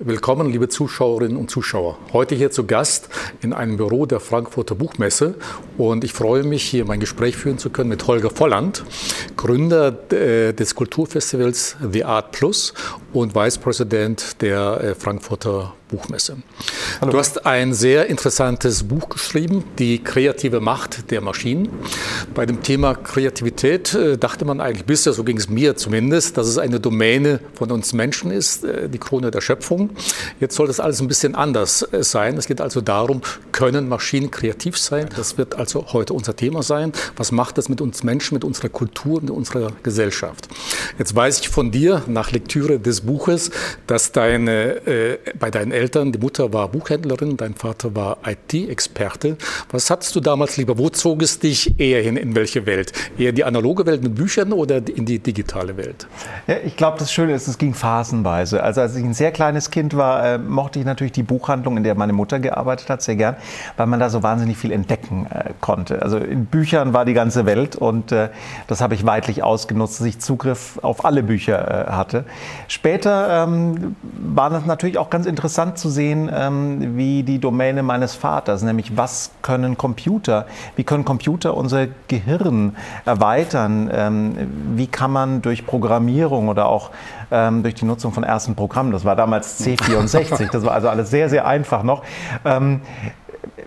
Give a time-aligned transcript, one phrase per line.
[0.00, 1.96] Willkommen, liebe Zuschauerinnen und Zuschauer.
[2.12, 3.08] Heute hier zu Gast
[3.42, 5.36] in einem Büro der Frankfurter Buchmesse
[5.78, 8.82] und ich freue mich, hier mein Gespräch führen zu können mit Holger Volland,
[9.36, 12.74] Gründer äh, des Kulturfestivals The Art Plus
[13.12, 16.38] und Vice President der äh, Frankfurter Buchmesse.
[17.00, 17.12] Hallo.
[17.12, 21.68] Du hast ein sehr interessantes Buch geschrieben, Die kreative Macht der Maschinen.
[22.34, 26.46] Bei dem Thema Kreativität äh, dachte man eigentlich bisher, so ging es mir zumindest, dass
[26.46, 29.90] es eine Domäne von uns Menschen ist, die Krone der Schöpfung.
[30.40, 32.36] Jetzt soll das alles ein bisschen anders sein.
[32.36, 33.22] Es geht also darum,
[33.52, 35.08] können Maschinen kreativ sein?
[35.16, 36.92] Das wird also heute unser Thema sein.
[37.16, 40.48] Was macht das mit uns Menschen, mit unserer Kultur, mit unserer Gesellschaft?
[40.98, 43.50] Jetzt weiß ich von dir nach Lektüre des Buches,
[43.86, 49.36] dass deine, äh, bei deinen Eltern, die Mutter war Buchhändlerin, dein Vater war IT-Experte.
[49.70, 50.78] Was hattest du damals lieber?
[50.78, 52.16] Wo zog es dich eher hin?
[52.16, 52.92] In welche Welt?
[53.18, 56.06] Eher die analoge Welt mit Büchern oder in die digitale Welt?
[56.46, 58.62] Ja, ich glaube, das Schöne ist, es ging phasenweise.
[58.62, 61.84] Also als ich ein sehr kleines Kind war, äh, mochte ich natürlich die Buchhandlung, in
[61.84, 63.36] der meine Mutter gearbeitet hat, sehr gern,
[63.76, 66.02] weil man da so wahnsinnig viel entdecken äh, konnte.
[66.02, 68.28] Also in Büchern war die ganze Welt und äh,
[68.66, 72.24] das habe ich weitlich ausgenutzt, dass ich Zugriff auf alle Bücher äh, hatte.
[72.68, 78.14] Später ähm, war es natürlich auch ganz interessant zu sehen, ähm, wie die Domäne meines
[78.14, 84.34] Vaters, nämlich was können Computer, wie können Computer unser Gehirn erweitern, ähm,
[84.76, 86.90] wie kann man durch Programmierung oder auch
[87.30, 91.10] ähm, durch die Nutzung von ersten Programmen, das war damals C64, das war also alles
[91.10, 92.02] sehr, sehr einfach noch,
[92.44, 92.82] ähm,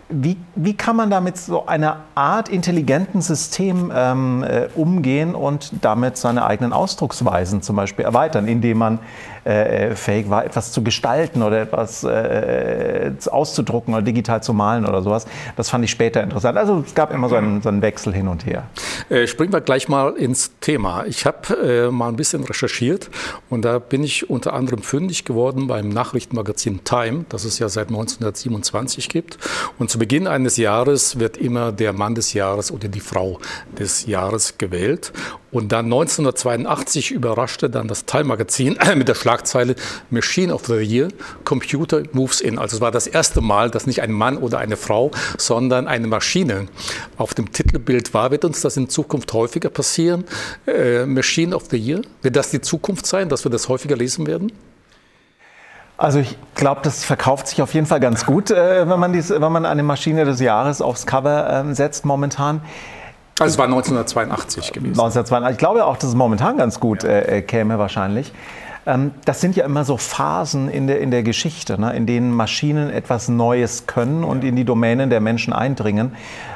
[0.09, 6.17] wie, wie kann man damit so einer Art intelligenten System ähm, äh, umgehen und damit
[6.17, 8.99] seine eigenen Ausdrucksweisen zum Beispiel erweitern, indem man
[9.47, 15.01] äh, fähig war, etwas zu gestalten oder etwas äh, auszudrucken oder digital zu malen oder
[15.01, 15.25] sowas.
[15.55, 16.57] Das fand ich später interessant.
[16.57, 18.63] Also es gab immer so einen, so einen Wechsel hin und her.
[19.09, 21.05] Äh, springen wir gleich mal ins Thema.
[21.05, 23.09] Ich habe äh, mal ein bisschen recherchiert
[23.49, 27.87] und da bin ich unter anderem fündig geworden beim Nachrichtenmagazin Time, das es ja seit
[27.87, 29.37] 1927 gibt.
[29.79, 33.39] Und zu Beginn eines Jahres wird immer der Mann des Jahres oder die Frau
[33.79, 35.13] des Jahres gewählt.
[35.51, 39.75] Und dann 1982 überraschte dann das Time Magazin mit der Schlagzeile
[40.09, 41.09] Machine of the Year,
[41.43, 42.57] Computer Moves In.
[42.57, 46.07] Also es war das erste Mal, dass nicht ein Mann oder eine Frau, sondern eine
[46.07, 46.67] Maschine
[47.17, 48.31] auf dem Titelbild war.
[48.31, 50.25] Wird uns das in Zukunft häufiger passieren?
[50.65, 52.01] Äh, Machine of the Year?
[52.21, 54.51] Wird das die Zukunft sein, dass wir das häufiger lesen werden?
[55.97, 59.29] Also ich glaube, das verkauft sich auf jeden Fall ganz gut, äh, wenn, man dies,
[59.29, 62.61] wenn man eine Maschine des Jahres aufs Cover äh, setzt momentan.
[63.39, 64.99] Also es war 1982 gewesen.
[64.99, 65.51] 1982.
[65.53, 68.33] Ich glaube auch, dass es momentan ganz gut äh, äh, käme wahrscheinlich.
[68.87, 72.31] Ähm, das sind ja immer so Phasen in der, in der Geschichte, ne, in denen
[72.31, 76.13] Maschinen etwas Neues können und in die Domänen der Menschen eindringen,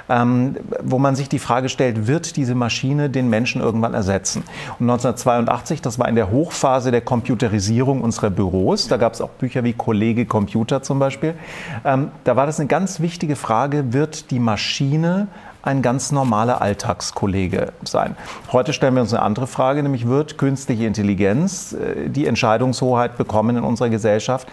[0.09, 4.43] ähm, wo man sich die Frage stellt, wird diese Maschine den Menschen irgendwann ersetzen?
[4.79, 9.29] Und 1982, das war in der Hochphase der Computerisierung unserer Büros, da gab es auch
[9.31, 11.35] Bücher wie Kollege Computer zum Beispiel,
[11.83, 15.27] ähm, da war das eine ganz wichtige Frage, wird die Maschine
[15.63, 18.15] ein ganz normaler Alltagskollege sein.
[18.51, 23.57] Heute stellen wir uns eine andere Frage, nämlich wird künstliche Intelligenz äh, die Entscheidungshoheit bekommen
[23.57, 24.47] in unserer Gesellschaft,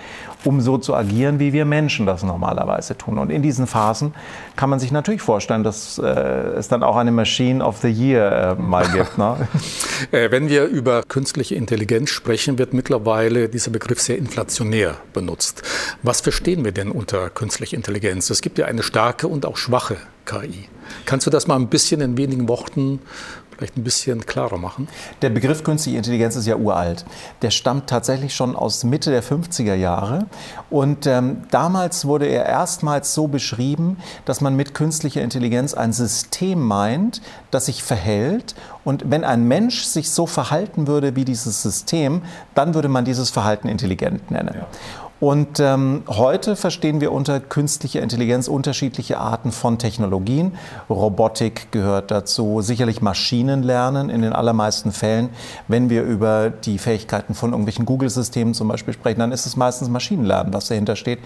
[0.44, 3.18] um so zu agieren, wie wir Menschen das normalerweise tun.
[3.18, 4.14] Und in diesen Phasen
[4.56, 8.56] kann man sich natürlich vorstellen, dass äh, es dann auch eine Machine of the Year
[8.58, 9.18] äh, mal gibt.
[9.18, 9.48] Ne?
[10.10, 15.62] Wenn wir über künstliche Intelligenz sprechen, wird mittlerweile dieser Begriff sehr inflationär benutzt.
[16.02, 18.30] Was verstehen wir denn unter künstlicher Intelligenz?
[18.30, 19.96] Es gibt ja eine starke und auch schwache
[20.28, 20.68] KI.
[21.06, 23.00] Kannst du das mal ein bisschen in wenigen Worten
[23.50, 24.86] vielleicht ein bisschen klarer machen?
[25.22, 27.04] Der Begriff künstliche Intelligenz ist ja uralt.
[27.42, 30.26] Der stammt tatsächlich schon aus Mitte der 50er Jahre.
[30.70, 33.96] Und ähm, damals wurde er erstmals so beschrieben,
[34.26, 38.54] dass man mit künstlicher Intelligenz ein System meint, das sich verhält.
[38.84, 42.22] Und wenn ein Mensch sich so verhalten würde wie dieses System,
[42.54, 44.54] dann würde man dieses Verhalten intelligent nennen.
[44.54, 44.66] Ja.
[45.20, 50.56] Und ähm, heute verstehen wir unter künstlicher Intelligenz unterschiedliche Arten von Technologien.
[50.88, 55.30] Robotik gehört dazu, sicherlich Maschinenlernen in den allermeisten Fällen.
[55.66, 59.88] Wenn wir über die Fähigkeiten von irgendwelchen Google-Systemen zum Beispiel sprechen, dann ist es meistens
[59.88, 61.18] Maschinenlernen, was dahinter steht.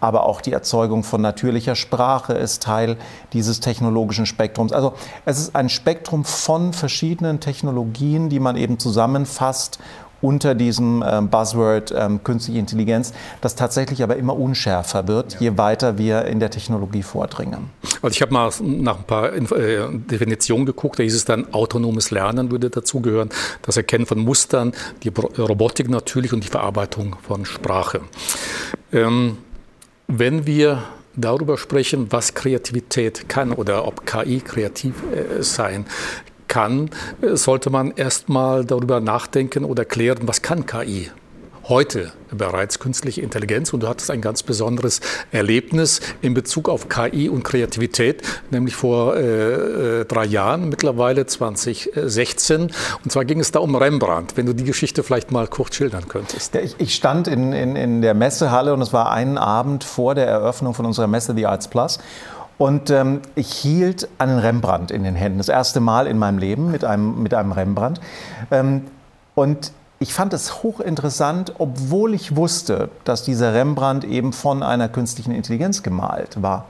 [0.00, 2.96] Aber auch die Erzeugung von natürlicher Sprache ist Teil
[3.32, 4.72] dieses technologischen Spektrums.
[4.72, 4.94] Also
[5.24, 9.78] es ist ein Spektrum von verschiedenen Technologien, die man eben zusammenfasst
[10.20, 15.40] unter diesem ähm, Buzzword ähm, künstliche Intelligenz, das tatsächlich aber immer unschärfer wird, ja.
[15.40, 17.70] je weiter wir in der Technologie vordringen.
[18.02, 22.10] Also ich habe mal nach ein paar äh, Definitionen geguckt, da hieß es dann, autonomes
[22.10, 23.30] Lernen würde dazugehören,
[23.62, 24.72] das Erkennen von Mustern,
[25.02, 28.00] die Robotik natürlich und die Verarbeitung von Sprache.
[28.92, 29.38] Ähm,
[30.08, 30.82] wenn wir
[31.16, 35.86] darüber sprechen, was Kreativität kann oder ob KI kreativ äh, sein
[36.48, 36.90] kann,
[37.20, 41.10] sollte man erstmal darüber nachdenken oder klären, was kann KI
[41.68, 45.00] heute bereits künstliche Intelligenz und du hattest ein ganz besonderes
[45.32, 52.72] Erlebnis in Bezug auf KI und Kreativität, nämlich vor äh, äh, drei Jahren, mittlerweile 2016.
[53.04, 56.08] Und zwar ging es da um Rembrandt, wenn du die Geschichte vielleicht mal kurz schildern
[56.08, 56.54] könntest.
[56.56, 60.26] Ich, ich, stand in, in, in der Messehalle und es war einen Abend vor der
[60.26, 61.98] Eröffnung von unserer Messe The Arts Plus.
[62.58, 65.38] Und ähm, ich hielt einen Rembrandt in den Händen.
[65.38, 68.00] Das erste Mal in meinem Leben mit einem, mit einem Rembrandt.
[68.50, 68.86] Ähm,
[69.34, 75.32] und ich fand es hochinteressant, obwohl ich wusste, dass dieser Rembrandt eben von einer künstlichen
[75.32, 76.66] Intelligenz gemalt war.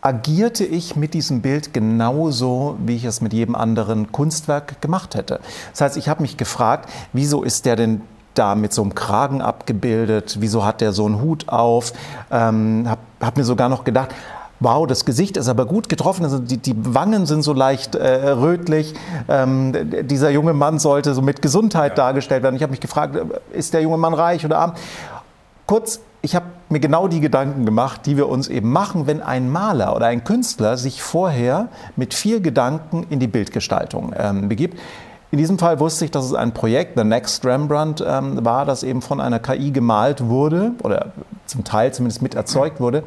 [0.00, 5.40] Agierte ich mit diesem Bild genauso, wie ich es mit jedem anderen Kunstwerk gemacht hätte.
[5.72, 8.00] Das heißt, ich habe mich gefragt, wieso ist der denn
[8.34, 10.38] da mit so einem Kragen abgebildet?
[10.40, 11.92] Wieso hat der so einen Hut auf?
[12.30, 14.14] Ähm, habe hab mir sogar noch gedacht,
[14.60, 18.30] wow, das Gesicht ist aber gut getroffen, also die, die Wangen sind so leicht äh,
[18.30, 18.94] rötlich.
[19.28, 19.72] Ähm,
[20.06, 22.04] dieser junge Mann sollte so mit Gesundheit ja.
[22.04, 22.56] dargestellt werden.
[22.56, 23.18] Ich habe mich gefragt,
[23.52, 24.74] ist der junge Mann reich oder arm?
[25.66, 29.48] Kurz, ich habe mir genau die Gedanken gemacht, die wir uns eben machen, wenn ein
[29.48, 34.78] Maler oder ein Künstler sich vorher mit vier Gedanken in die Bildgestaltung ähm, begibt.
[35.30, 38.82] In diesem Fall wusste ich, dass es ein Projekt, The Next Rembrandt, ähm, war, das
[38.82, 41.12] eben von einer KI gemalt wurde oder
[41.46, 43.04] zum Teil zumindest mit erzeugt wurde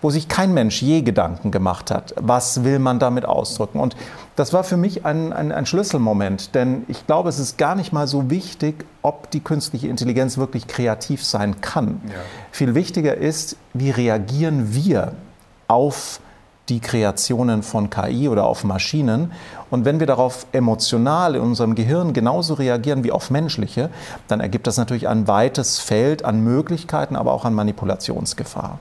[0.00, 2.14] wo sich kein Mensch je Gedanken gemacht hat.
[2.16, 3.80] Was will man damit ausdrücken?
[3.80, 3.96] Und
[4.36, 7.92] das war für mich ein, ein, ein, Schlüsselmoment, denn ich glaube, es ist gar nicht
[7.92, 12.00] mal so wichtig, ob die künstliche Intelligenz wirklich kreativ sein kann.
[12.06, 12.14] Ja.
[12.52, 15.12] Viel wichtiger ist, wie reagieren wir
[15.66, 16.20] auf
[16.68, 19.32] die Kreationen von KI oder auf Maschinen.
[19.70, 23.90] Und wenn wir darauf emotional in unserem Gehirn genauso reagieren wie auf menschliche,
[24.28, 28.78] dann ergibt das natürlich ein weites Feld an Möglichkeiten, aber auch an Manipulationsgefahr.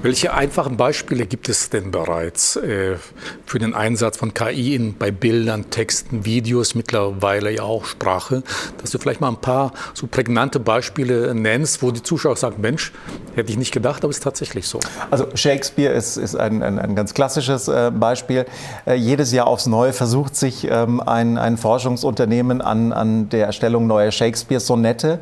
[0.00, 2.96] Welche einfachen Beispiele gibt es denn bereits äh,
[3.44, 8.44] für den Einsatz von KI in, bei Bildern, Texten, Videos, mittlerweile ja auch Sprache?
[8.80, 12.92] Dass du vielleicht mal ein paar so prägnante Beispiele nennst, wo die Zuschauer sagen, Mensch,
[13.34, 14.78] hätte ich nicht gedacht, aber es ist tatsächlich so.
[15.10, 18.46] Also Shakespeare ist, ist ein, ein, ein ganz klassisches äh, Beispiel.
[18.86, 23.88] Äh, jedes Jahr aufs Neue versucht sich ähm, ein, ein Forschungsunternehmen an, an der Erstellung
[23.88, 25.18] neuer Shakespeare-Sonette.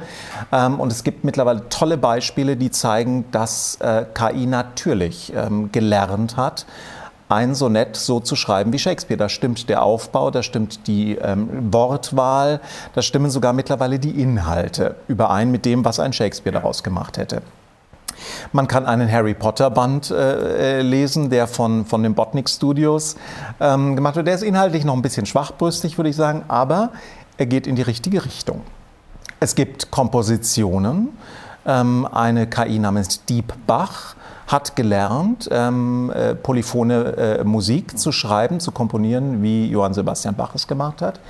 [0.52, 6.36] Ähm, und es gibt mittlerweile tolle Beispiele, die zeigen, dass äh, KI natürlich ähm, gelernt
[6.36, 6.66] hat,
[7.28, 9.18] ein Sonett so zu schreiben wie Shakespeare.
[9.18, 12.60] Da stimmt der Aufbau, da stimmt die ähm, Wortwahl,
[12.94, 17.42] da stimmen sogar mittlerweile die Inhalte überein mit dem, was ein Shakespeare daraus gemacht hätte.
[18.52, 23.16] Man kann einen Harry Potter Band äh, äh, lesen, der von, von den Botnik Studios
[23.60, 24.26] ähm, gemacht wird.
[24.26, 26.92] Der ist inhaltlich noch ein bisschen schwachbrüstig, würde ich sagen, aber
[27.36, 28.62] er geht in die richtige Richtung.
[29.38, 31.10] Es gibt Kompositionen.
[31.66, 34.15] Ähm, eine KI namens Deep Bach
[34.46, 40.54] hat gelernt, ähm, äh, polyphone äh, Musik zu schreiben, zu komponieren, wie Johann Sebastian Bach
[40.54, 41.20] es gemacht hat.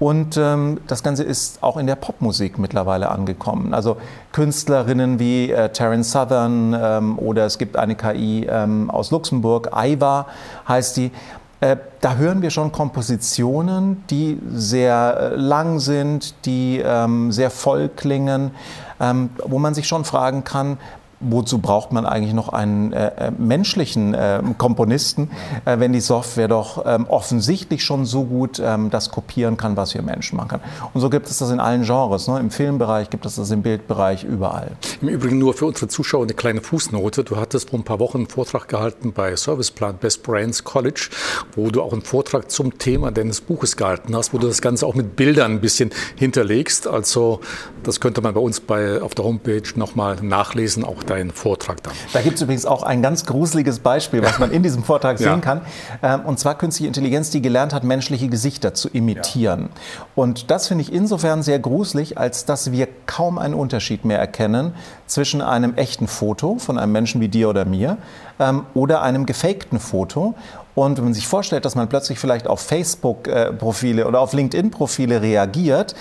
[0.00, 3.74] Und ähm, das Ganze ist auch in der Popmusik mittlerweile angekommen.
[3.74, 3.98] Also
[4.32, 10.26] Künstlerinnen wie äh, Terence Southern ähm, oder es gibt eine KI ähm, aus Luxemburg, Aiva
[10.66, 11.12] heißt die.
[11.60, 17.90] Äh, da hören wir schon Kompositionen, die sehr äh, lang sind, die ähm, sehr voll
[17.90, 18.52] klingen,
[18.98, 20.78] ähm, wo man sich schon fragen kann,
[21.20, 25.30] wozu braucht man eigentlich noch einen äh, äh, menschlichen äh, Komponisten,
[25.66, 29.94] äh, wenn die Software doch ähm, offensichtlich schon so gut ähm, das kopieren kann, was
[29.94, 30.62] wir Menschen machen können.
[30.94, 32.26] Und so gibt es das in allen Genres.
[32.26, 32.40] Ne?
[32.40, 34.72] Im Filmbereich gibt es das im Bildbereich, überall.
[35.02, 37.24] Im Übrigen nur für unsere Zuschauer eine kleine Fußnote.
[37.24, 41.10] Du hattest vor ein paar Wochen einen Vortrag gehalten bei Serviceplan Best Brains College,
[41.54, 44.86] wo du auch einen Vortrag zum Thema deines Buches gehalten hast, wo du das Ganze
[44.86, 46.86] auch mit Bildern ein bisschen hinterlegst.
[46.86, 47.40] Also
[47.82, 51.92] das könnte man bei uns bei, auf der Homepage nochmal nachlesen, auch deinen Vortrag dann.
[52.12, 55.40] Da gibt es übrigens auch ein ganz gruseliges Beispiel, was man in diesem Vortrag sehen
[55.40, 55.62] kann.
[56.02, 59.70] Ähm, und zwar künstliche Intelligenz, die gelernt hat, menschliche Gesichter zu imitieren.
[60.14, 64.74] Und das finde ich insofern sehr gruselig, als dass wir kaum einen Unterschied mehr erkennen
[65.06, 67.98] zwischen einem echten Foto von einem Menschen wie dir oder mir
[68.38, 70.34] ähm, oder einem gefakten Foto.
[70.74, 75.20] Und wenn man sich vorstellt, dass man plötzlich vielleicht auf Facebook-Profile äh, oder auf LinkedIn-Profile
[75.20, 75.94] reagiert,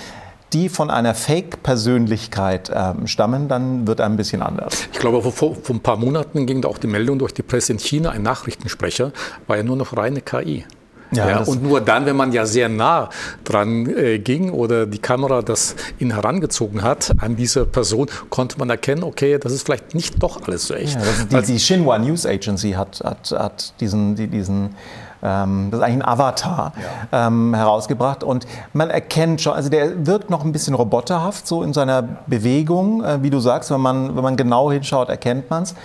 [0.54, 4.88] die von einer Fake-Persönlichkeit äh, stammen, dann wird ein bisschen anders.
[4.92, 7.74] Ich glaube, vor, vor ein paar Monaten ging da auch die Meldung durch die Presse
[7.74, 9.12] in China, ein Nachrichtensprecher,
[9.48, 10.66] war ja nur noch reine KI.
[11.12, 13.10] Ja, ja, und nur dann, wenn man ja sehr nah
[13.44, 18.70] dran äh, ging oder die Kamera das ihn herangezogen hat an diese Person, konnte man
[18.70, 21.00] erkennen, okay, das ist vielleicht nicht doch alles so echt.
[21.32, 24.76] Ja, die, die Xinhua News Agency hat, hat, hat diesen, die, diesen
[25.22, 26.74] ähm, das ist eigentlich ein Avatar,
[27.12, 27.28] ja.
[27.28, 28.24] ähm, herausgebracht.
[28.24, 33.04] Und man erkennt schon, also der wirkt noch ein bisschen roboterhaft so in seiner Bewegung,
[33.04, 35.76] äh, wie du sagst, wenn man, wenn man genau hinschaut, erkennt man es.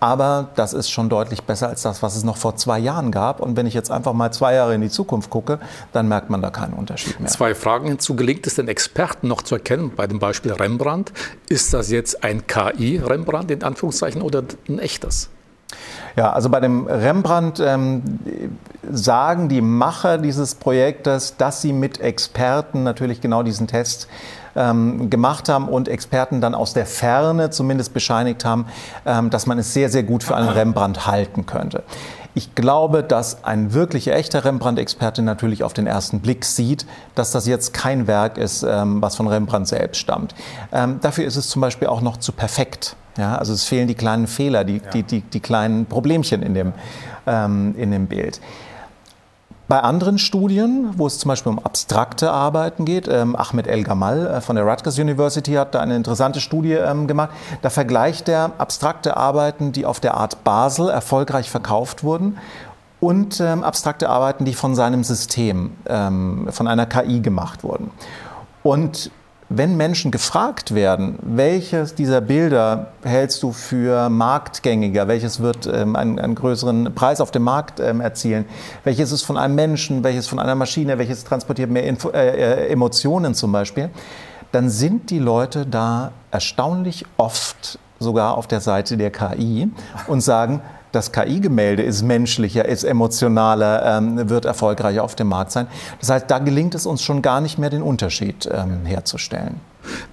[0.00, 3.40] Aber das ist schon deutlich besser als das, was es noch vor zwei Jahren gab.
[3.40, 5.58] Und wenn ich jetzt einfach mal zwei Jahre in die Zukunft gucke,
[5.92, 7.28] dann merkt man da keinen Unterschied mehr.
[7.28, 8.14] Zwei Fragen hinzu.
[8.14, 11.12] Gelingt es den Experten noch zu erkennen, bei dem Beispiel Rembrandt,
[11.48, 15.30] ist das jetzt ein KI-Rembrandt in Anführungszeichen oder ein echtes?
[16.16, 18.02] Ja, also bei dem Rembrandt ähm,
[18.90, 24.08] sagen die Macher dieses Projektes, dass sie mit Experten natürlich genau diesen Test
[24.56, 28.66] ähm, gemacht haben und Experten dann aus der Ferne zumindest bescheinigt haben,
[29.06, 31.84] ähm, dass man es sehr, sehr gut für einen Rembrandt halten könnte.
[32.34, 37.46] Ich glaube, dass ein wirklich echter Rembrandt-Experte natürlich auf den ersten Blick sieht, dass das
[37.46, 40.34] jetzt kein Werk ist, ähm, was von Rembrandt selbst stammt.
[40.72, 42.96] Ähm, dafür ist es zum Beispiel auch noch zu perfekt.
[43.18, 46.72] Ja, also es fehlen die kleinen Fehler, die, die, die, die kleinen Problemchen in dem,
[47.26, 48.40] ähm, in dem Bild.
[49.66, 54.26] Bei anderen Studien, wo es zum Beispiel um abstrakte Arbeiten geht, ähm, Ahmed El Gamal
[54.26, 57.30] äh, von der Rutgers University hat da eine interessante Studie ähm, gemacht.
[57.60, 62.38] Da vergleicht er abstrakte Arbeiten, die auf der Art Basel erfolgreich verkauft wurden
[63.00, 67.90] und ähm, abstrakte Arbeiten, die von seinem System, ähm, von einer KI gemacht wurden.
[68.62, 69.10] Und
[69.50, 76.18] wenn Menschen gefragt werden, welches dieser Bilder hältst du für marktgängiger, welches wird ähm, einen,
[76.18, 78.44] einen, größeren Preis auf dem Markt ähm, erzielen,
[78.84, 82.68] welches ist von einem Menschen, welches von einer Maschine, welches transportiert mehr Info äh, äh,
[82.68, 83.88] Emotionen zum Beispiel,
[84.52, 89.70] dann sind die Leute da erstaunlich oft sogar auf der Seite der KI
[90.06, 90.60] und sagen,
[90.92, 95.66] das KI-Gemälde ist menschlicher, ist emotionaler, ähm, wird erfolgreicher auf dem Markt sein.
[96.00, 99.60] Das heißt, da gelingt es uns schon gar nicht mehr, den Unterschied ähm, herzustellen.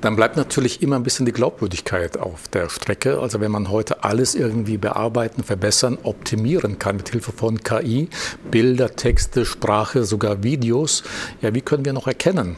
[0.02, 3.20] Dann bleibt natürlich immer ein bisschen die Glaubwürdigkeit auf der Strecke.
[3.20, 8.10] Also wenn man heute alles irgendwie bearbeiten, verbessern, optimieren kann mit Hilfe von KI,
[8.50, 11.04] Bilder, Texte, Sprache, sogar Videos,
[11.42, 12.56] ja, wie können wir noch erkennen,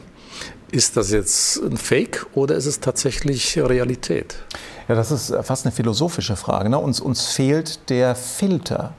[0.70, 4.36] ist das jetzt ein Fake oder ist es tatsächlich Realität?
[4.88, 6.70] Ja, das ist fast eine philosophische Frage.
[6.70, 6.78] Ne?
[6.78, 8.92] Uns, uns fehlt der Filter.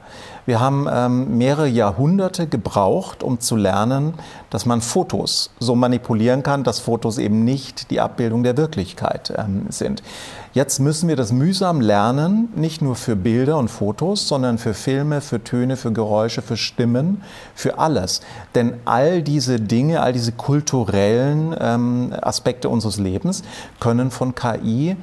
[0.46, 4.14] Wir haben ähm, mehrere Jahrhunderte gebraucht, um zu lernen,
[4.50, 9.66] dass man Fotos so manipulieren kann, dass Fotos eben nicht die Abbildung der Wirklichkeit ähm,
[9.68, 10.02] sind.
[10.52, 15.20] Jetzt müssen wir das mühsam lernen, nicht nur für Bilder und Fotos, sondern für Filme,
[15.20, 17.22] für Töne, für Geräusche, für Stimmen,
[17.54, 18.20] für alles.
[18.54, 23.42] Denn all diese Dinge, all diese kulturellen ähm, Aspekte unseres Lebens
[23.80, 24.96] können von KI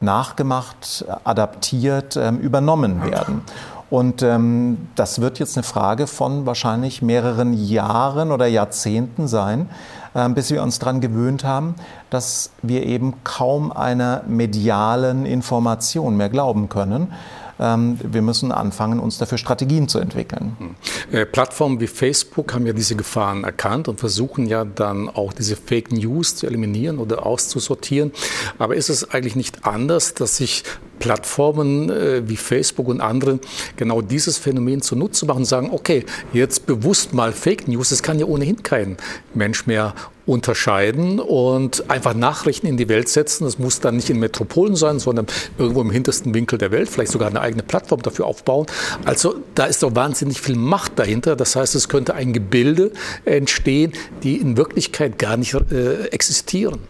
[0.00, 3.42] nachgemacht, adaptiert, ähm, übernommen werden.
[3.88, 9.68] Und ähm, das wird jetzt eine Frage von wahrscheinlich mehreren Jahren oder Jahrzehnten sein,
[10.14, 11.76] äh, bis wir uns daran gewöhnt haben,
[12.10, 17.12] dass wir eben kaum einer medialen Information mehr glauben können.
[17.58, 20.56] Ähm, wir müssen anfangen, uns dafür Strategien zu entwickeln.
[20.58, 20.74] Hm.
[21.12, 25.56] Äh, Plattformen wie Facebook haben ja diese Gefahren erkannt und versuchen ja dann auch diese
[25.56, 28.12] Fake News zu eliminieren oder auszusortieren.
[28.58, 30.64] Aber ist es eigentlich nicht anders, dass sich
[30.98, 33.38] Plattformen äh, wie Facebook und andere
[33.76, 38.18] genau dieses Phänomen zunutze machen und sagen, okay, jetzt bewusst mal Fake News, das kann
[38.18, 38.96] ja ohnehin kein
[39.34, 39.94] Mensch mehr
[40.26, 43.44] unterscheiden und einfach Nachrichten in die Welt setzen.
[43.44, 45.26] Das muss dann nicht in Metropolen sein, sondern
[45.56, 48.66] irgendwo im hintersten Winkel der Welt, vielleicht sogar eine eigene Plattform dafür aufbauen.
[49.04, 51.36] Also da ist doch wahnsinnig viel Macht dahinter.
[51.36, 52.90] Das heißt, es könnte ein Gebilde
[53.24, 56.80] entstehen, die in Wirklichkeit gar nicht äh, existieren.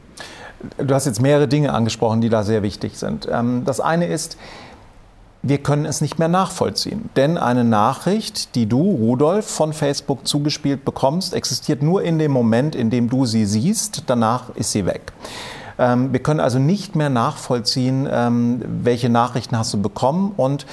[0.79, 3.29] Du hast jetzt mehrere Dinge angesprochen, die da sehr wichtig sind.
[3.31, 4.37] Ähm, das eine ist,
[5.43, 7.09] wir können es nicht mehr nachvollziehen.
[7.15, 12.75] Denn eine Nachricht, die du, Rudolf, von Facebook zugespielt bekommst, existiert nur in dem Moment,
[12.75, 14.05] in dem du sie siehst.
[14.07, 15.13] Danach ist sie weg.
[15.79, 20.67] Ähm, wir können also nicht mehr nachvollziehen, ähm, welche Nachrichten hast du bekommen und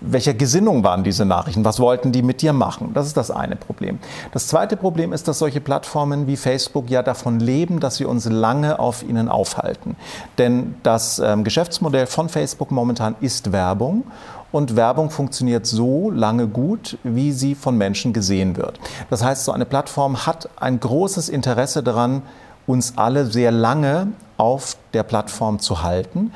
[0.00, 1.64] welcher Gesinnung waren diese Nachrichten?
[1.64, 2.90] Was wollten die mit dir machen?
[2.92, 3.98] Das ist das eine Problem.
[4.32, 8.28] Das zweite Problem ist, dass solche Plattformen wie Facebook ja davon leben, dass wir uns
[8.28, 9.96] lange auf ihnen aufhalten.
[10.38, 14.04] Denn das ähm, Geschäftsmodell von Facebook momentan ist Werbung.
[14.50, 18.78] Und Werbung funktioniert so lange gut, wie sie von Menschen gesehen wird.
[19.10, 22.22] Das heißt, so eine Plattform hat ein großes Interesse daran,
[22.66, 26.32] uns alle sehr lange auf der Plattform zu halten.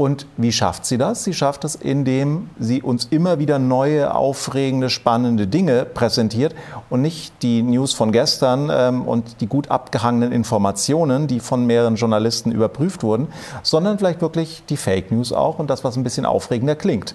[0.00, 1.24] Und wie schafft sie das?
[1.24, 6.54] Sie schafft es, indem sie uns immer wieder neue, aufregende, spannende Dinge präsentiert
[6.88, 11.96] und nicht die News von gestern ähm, und die gut abgehangenen Informationen, die von mehreren
[11.96, 13.28] Journalisten überprüft wurden,
[13.62, 17.14] sondern vielleicht wirklich die Fake News auch und das, was ein bisschen aufregender klingt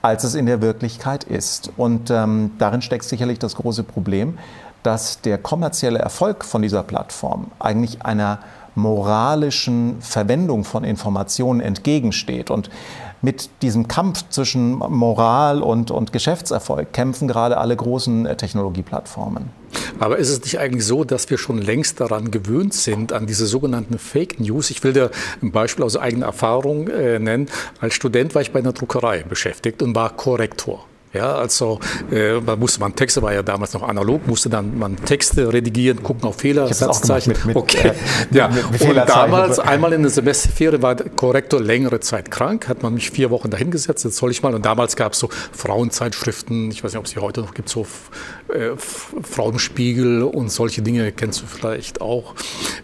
[0.00, 1.70] als es in der Wirklichkeit ist.
[1.76, 4.36] Und ähm, darin steckt sicherlich das große Problem,
[4.82, 8.40] dass der kommerzielle Erfolg von dieser Plattform eigentlich einer
[8.74, 12.50] moralischen Verwendung von Informationen entgegensteht.
[12.50, 12.70] Und
[13.22, 19.50] mit diesem Kampf zwischen Moral und, und Geschäftserfolg kämpfen gerade alle großen äh, Technologieplattformen.
[20.00, 23.46] Aber ist es nicht eigentlich so, dass wir schon längst daran gewöhnt sind, an diese
[23.46, 24.70] sogenannten Fake News?
[24.70, 25.10] Ich will dir
[25.40, 27.48] ein Beispiel aus eigener Erfahrung äh, nennen.
[27.80, 30.84] Als Student war ich bei einer Druckerei beschäftigt und war Korrektor.
[31.14, 31.78] Ja, also
[32.10, 36.02] äh, man musste man Texte war ja damals noch analog, musste dann man Texte redigieren,
[36.02, 37.32] gucken auf Fehler, Satzzeichen.
[37.32, 37.88] Mit, mit, okay.
[37.88, 37.94] Äh,
[38.36, 38.48] ja.
[38.48, 42.94] Mit, und damals einmal in der Semesterferie war der Korrektor längere Zeit krank, hat man
[42.94, 44.54] mich vier Wochen dahingesetzt, jetzt soll ich mal.
[44.54, 47.68] Und damals gab es so Frauenzeitschriften, ich weiß nicht, ob es die heute noch gibt,
[47.68, 47.86] so
[48.48, 52.34] äh, Frauenspiegel und solche Dinge kennst du vielleicht auch,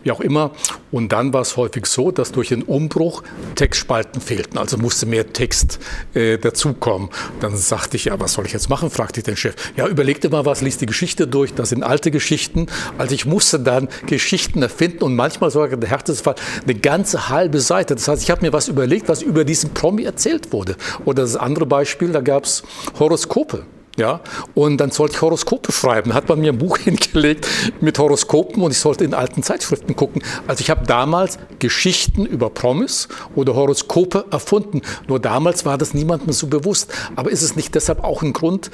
[0.02, 0.50] wie auch immer.
[0.90, 3.22] Und dann war es häufig so, dass durch den Umbruch
[3.54, 5.78] Textspalten fehlten, also musste mehr Text
[6.12, 7.08] äh, dazukommen.
[7.40, 8.90] Dann sagte ich ja was soll ich jetzt machen?
[8.90, 9.54] fragte ich den Chef.
[9.76, 12.66] Ja, überleg dir mal was, lies die Geschichte durch, das sind alte Geschichten.
[12.96, 16.34] Also ich musste dann Geschichten erfinden und manchmal sogar der Härtefall
[16.64, 17.94] eine ganze halbe Seite.
[17.94, 20.76] Das heißt, ich habe mir was überlegt, was über diesen Promi erzählt wurde.
[21.04, 22.62] Oder das andere Beispiel, da gab es
[22.98, 23.64] Horoskope.
[23.98, 24.20] Ja,
[24.54, 26.14] und dann sollte ich Horoskope schreiben.
[26.14, 27.48] Hat man mir ein Buch hingelegt
[27.80, 30.22] mit Horoskopen und ich sollte in alten Zeitschriften gucken.
[30.46, 34.82] Also ich habe damals Geschichten über Promis oder Horoskope erfunden.
[35.08, 36.92] Nur damals war das niemandem so bewusst.
[37.16, 38.70] Aber ist es nicht deshalb auch ein Grund,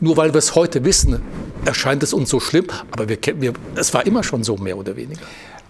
[0.00, 1.20] nur weil wir es heute wissen,
[1.66, 4.96] erscheint es uns so schlimm, aber wir, wir, es war immer schon so, mehr oder
[4.96, 5.20] weniger.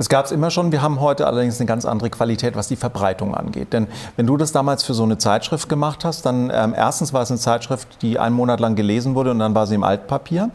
[0.03, 0.73] Das gab es immer schon.
[0.73, 3.73] Wir haben heute allerdings eine ganz andere Qualität, was die Verbreitung angeht.
[3.73, 7.23] Denn wenn du das damals für so eine Zeitschrift gemacht hast, dann ähm, erstens war
[7.23, 10.51] es eine Zeitschrift, die einen Monat lang gelesen wurde und dann war sie im Altpapier.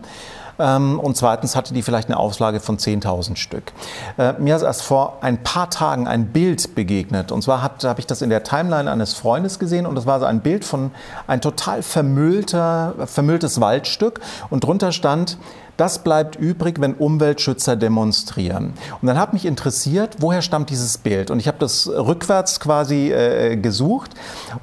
[0.59, 3.71] Ähm, und zweitens hatte die vielleicht eine Auslage von 10.000 Stück.
[4.17, 7.31] Äh, mir ist erst vor ein paar Tagen ein Bild begegnet.
[7.31, 10.25] Und zwar habe ich das in der Timeline eines Freundes gesehen und das war so
[10.25, 10.91] ein Bild von
[11.25, 15.37] ein total vermüllter, vermülltes Waldstück und drunter stand,
[15.77, 18.73] das bleibt übrig, wenn Umweltschützer demonstrieren.
[19.01, 21.31] Und dann hat mich interessiert, woher stammt dieses Bild?
[21.31, 24.11] Und ich habe das rückwärts quasi äh, gesucht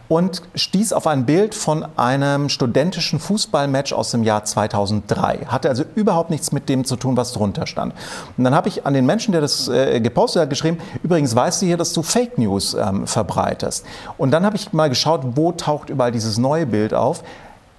[0.09, 5.47] und stieß auf ein Bild von einem studentischen Fußballmatch aus dem Jahr 2003.
[5.47, 7.94] Hatte also überhaupt nichts mit dem zu tun, was drunter stand.
[8.37, 11.62] Und dann habe ich an den Menschen, der das äh, gepostet hat, geschrieben, übrigens weißt
[11.62, 13.87] du hier, dass du Fake News ähm, verbreitest.
[14.18, 17.23] Und dann habe ich mal geschaut, wo taucht überall dieses neue Bild auf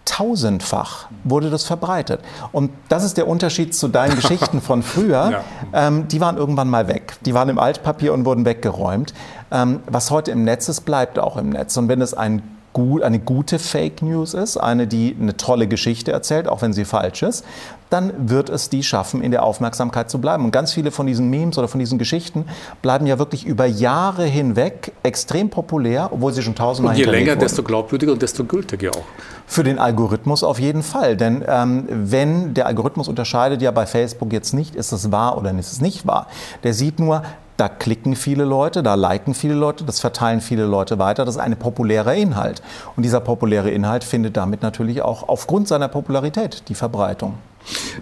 [0.05, 2.21] tausendfach wurde das verbreitet.
[2.51, 5.31] Und das ist der Unterschied zu deinen Geschichten von früher.
[5.31, 5.43] Ja.
[5.73, 7.17] Ähm, die waren irgendwann mal weg.
[7.25, 9.13] Die waren im Altpapier und wurden weggeräumt.
[9.51, 11.75] Ähm, was heute im Netz ist, bleibt auch im Netz.
[11.77, 12.41] Und wenn es ein
[12.75, 16.83] gut, eine gute Fake News ist, eine, die eine tolle Geschichte erzählt, auch wenn sie
[16.83, 17.45] falsch ist,
[17.89, 20.43] dann wird es die schaffen, in der Aufmerksamkeit zu bleiben.
[20.43, 22.45] Und ganz viele von diesen Memes oder von diesen Geschichten
[22.81, 27.31] bleiben ja wirklich über Jahre hinweg extrem populär, obwohl sie schon tausendmal Und je länger,
[27.31, 27.39] wurden.
[27.39, 29.05] desto glaubwürdiger und desto gültiger auch.
[29.47, 31.15] Für den Algorithmus auf jeden Fall.
[31.15, 35.57] Denn ähm, wenn der Algorithmus unterscheidet ja bei Facebook jetzt nicht, ist es wahr oder
[35.57, 36.27] ist es nicht wahr.
[36.63, 37.23] Der sieht nur,
[37.57, 41.25] da klicken viele Leute, da liken viele Leute, das verteilen viele Leute weiter.
[41.25, 42.61] Das ist ein populärer Inhalt.
[42.95, 47.37] Und dieser populäre Inhalt findet damit natürlich auch aufgrund seiner Popularität die Verbreitung.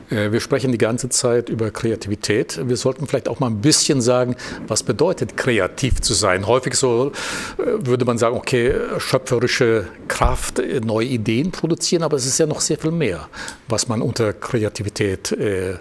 [0.10, 2.60] Äh, wir sprechen die ganze Zeit über Kreativität.
[2.68, 4.36] Wir sollten vielleicht auch mal ein bisschen sagen,
[4.68, 6.48] was bedeutet kreativ zu sein.
[6.48, 7.12] Häufig so
[7.58, 12.46] äh, würde man sagen, okay, schöpferische Kraft, äh, neue Ideen produzieren, aber es ist ja
[12.46, 13.28] noch sehr viel mehr,
[13.68, 15.76] was man unter Kreativität äh,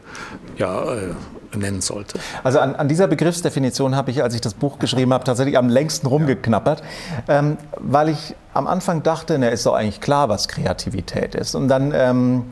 [0.59, 1.15] ja, äh,
[1.59, 2.19] nennen sollte.
[2.45, 5.69] Also an, an dieser Begriffsdefinition habe ich, als ich das Buch geschrieben habe, tatsächlich am
[5.69, 6.83] längsten rumgeknappert,
[7.29, 11.55] ähm, weil ich am Anfang dachte, na, ist doch eigentlich klar, was Kreativität ist.
[11.55, 12.45] Und dann ähm,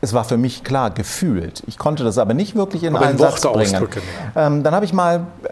[0.00, 1.62] es war für mich klar gefühlt.
[1.66, 3.88] Ich konnte das aber nicht wirklich in aber einen in Satz bringen.
[4.36, 5.48] Ähm, dann habe ich mal äh,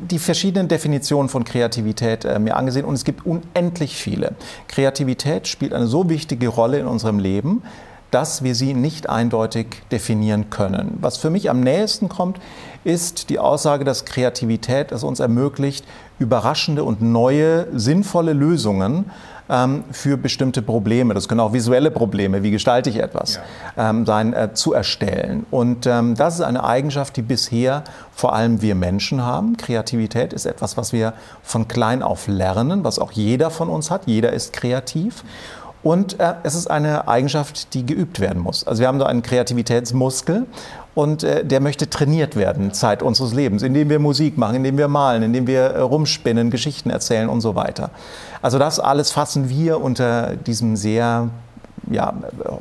[0.00, 4.32] die verschiedenen Definitionen von Kreativität äh, mir angesehen und es gibt unendlich viele.
[4.66, 7.62] Kreativität spielt eine so wichtige Rolle in unserem Leben,
[8.10, 10.98] dass wir sie nicht eindeutig definieren können.
[11.00, 12.38] Was für mich am nächsten kommt,
[12.84, 15.84] ist die Aussage, dass Kreativität es uns ermöglicht,
[16.18, 19.10] überraschende und neue, sinnvolle Lösungen
[19.48, 23.40] ähm, für bestimmte Probleme, das können auch visuelle Probleme, wie gestalte ich etwas,
[23.76, 23.90] ja.
[23.90, 25.46] ähm, sein, äh, zu erstellen.
[25.50, 29.56] Und ähm, das ist eine Eigenschaft, die bisher vor allem wir Menschen haben.
[29.56, 34.02] Kreativität ist etwas, was wir von klein auf lernen, was auch jeder von uns hat.
[34.06, 35.24] Jeder ist kreativ.
[35.82, 38.66] Und äh, es ist eine Eigenschaft, die geübt werden muss.
[38.66, 40.46] Also wir haben da einen Kreativitätsmuskel
[40.94, 44.88] und äh, der möchte trainiert werden Zeit unseres Lebens, indem wir Musik machen, indem wir
[44.88, 47.90] malen, indem wir äh, rumspinnen, Geschichten erzählen und so weiter.
[48.42, 51.28] Also das alles fassen wir unter diesem sehr
[51.90, 52.14] ja,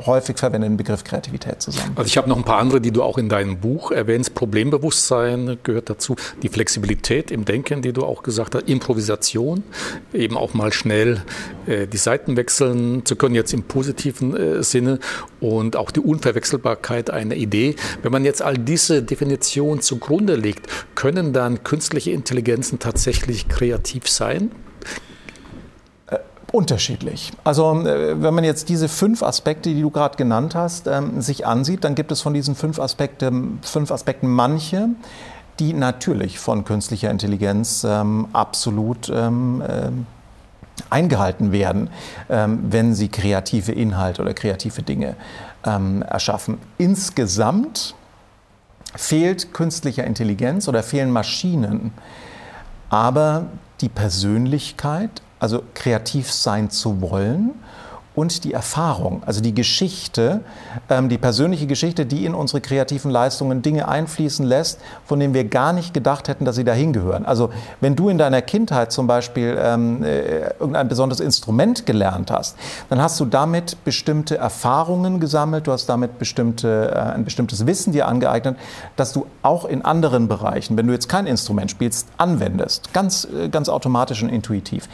[0.05, 1.91] häufig verwendeten Begriff Kreativität zusammen.
[1.95, 4.33] Also ich habe noch ein paar andere, die du auch in deinem Buch erwähnst.
[4.35, 9.63] Problembewusstsein gehört dazu, die Flexibilität im Denken, die du auch gesagt hast, Improvisation,
[10.13, 11.21] eben auch mal schnell
[11.65, 14.99] äh, die Seiten wechseln zu können, jetzt im positiven äh, Sinne
[15.39, 17.75] und auch die Unverwechselbarkeit einer Idee.
[18.01, 24.51] Wenn man jetzt all diese Definitionen zugrunde legt, können dann künstliche Intelligenzen tatsächlich kreativ sein?
[26.51, 27.31] Unterschiedlich.
[27.43, 31.45] Also äh, wenn man jetzt diese fünf Aspekte, die du gerade genannt hast, ähm, sich
[31.45, 33.31] ansieht, dann gibt es von diesen fünf, Aspekte,
[33.61, 34.89] fünf Aspekten manche,
[35.59, 39.89] die natürlich von künstlicher Intelligenz ähm, absolut ähm, äh,
[40.89, 41.89] eingehalten werden,
[42.29, 45.15] ähm, wenn sie kreative Inhalte oder kreative Dinge
[45.65, 46.59] ähm, erschaffen.
[46.77, 47.95] Insgesamt
[48.95, 51.91] fehlt künstlicher Intelligenz oder fehlen Maschinen,
[52.89, 53.47] aber
[53.81, 57.53] die Persönlichkeit also kreativ sein zu wollen
[58.17, 60.41] und die Erfahrung, also die Geschichte,
[60.89, 65.43] ähm, die persönliche Geschichte, die in unsere kreativen Leistungen Dinge einfließen lässt, von denen wir
[65.43, 67.27] gar nicht gedacht hätten, dass sie dahin gehören.
[67.27, 72.57] Also wenn du in deiner Kindheit zum Beispiel ähm, äh, irgendein besonderes Instrument gelernt hast,
[72.89, 77.93] dann hast du damit bestimmte Erfahrungen gesammelt, du hast damit bestimmte, äh, ein bestimmtes Wissen
[77.93, 78.57] dir angeeignet,
[78.95, 83.47] dass du auch in anderen Bereichen, wenn du jetzt kein Instrument spielst, anwendest, ganz, äh,
[83.49, 84.89] ganz automatisch und intuitiv.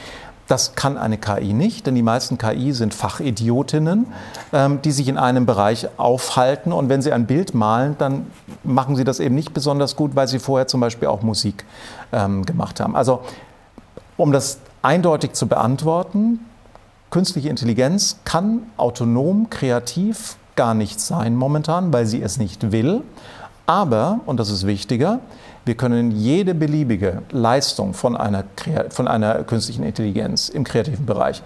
[0.47, 4.07] Das kann eine KI nicht, denn die meisten KI sind Fachidiotinnen,
[4.51, 6.73] ähm, die sich in einem Bereich aufhalten.
[6.73, 8.27] Und wenn sie ein Bild malen, dann
[8.63, 11.65] machen sie das eben nicht besonders gut, weil sie vorher zum Beispiel auch Musik
[12.11, 12.95] ähm, gemacht haben.
[12.95, 13.21] Also,
[14.17, 16.39] um das eindeutig zu beantworten,
[17.09, 23.01] künstliche Intelligenz kann autonom, kreativ gar nicht sein momentan, weil sie es nicht will.
[23.65, 25.19] Aber, und das ist wichtiger,
[25.65, 28.43] wir können jede beliebige Leistung von einer,
[28.89, 31.41] von einer künstlichen Intelligenz im kreativen Bereich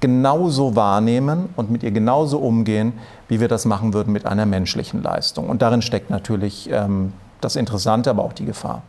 [0.00, 2.94] genauso wahrnehmen und mit ihr genauso umgehen,
[3.28, 5.48] wie wir das machen würden mit einer menschlichen Leistung.
[5.48, 8.82] Und darin steckt natürlich ähm, das Interessante, aber auch die Gefahr.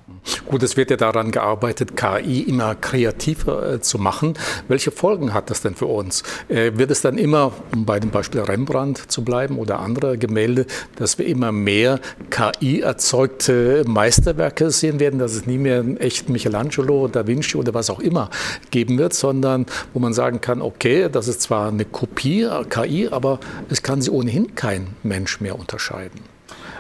[0.46, 4.36] Gut, es wird ja daran gearbeitet, KI immer kreativer äh, zu machen.
[4.68, 6.24] Welche Folgen hat das denn für uns?
[6.48, 10.68] Äh, wird es dann immer, um bei dem Beispiel Rembrandt zu bleiben oder andere Gemälde,
[10.96, 17.08] dass wir immer mehr KI-erzeugte Meisterwerke sehen werden, dass es nie mehr einen echten Michelangelo,
[17.08, 18.30] Da Vinci oder was auch immer
[18.70, 23.40] geben wird, sondern wo man sagen kann, okay, das ist zwar eine Kopie, KI, aber
[23.70, 26.31] es kann sie ohnehin kein Mensch mehr unterscheiden.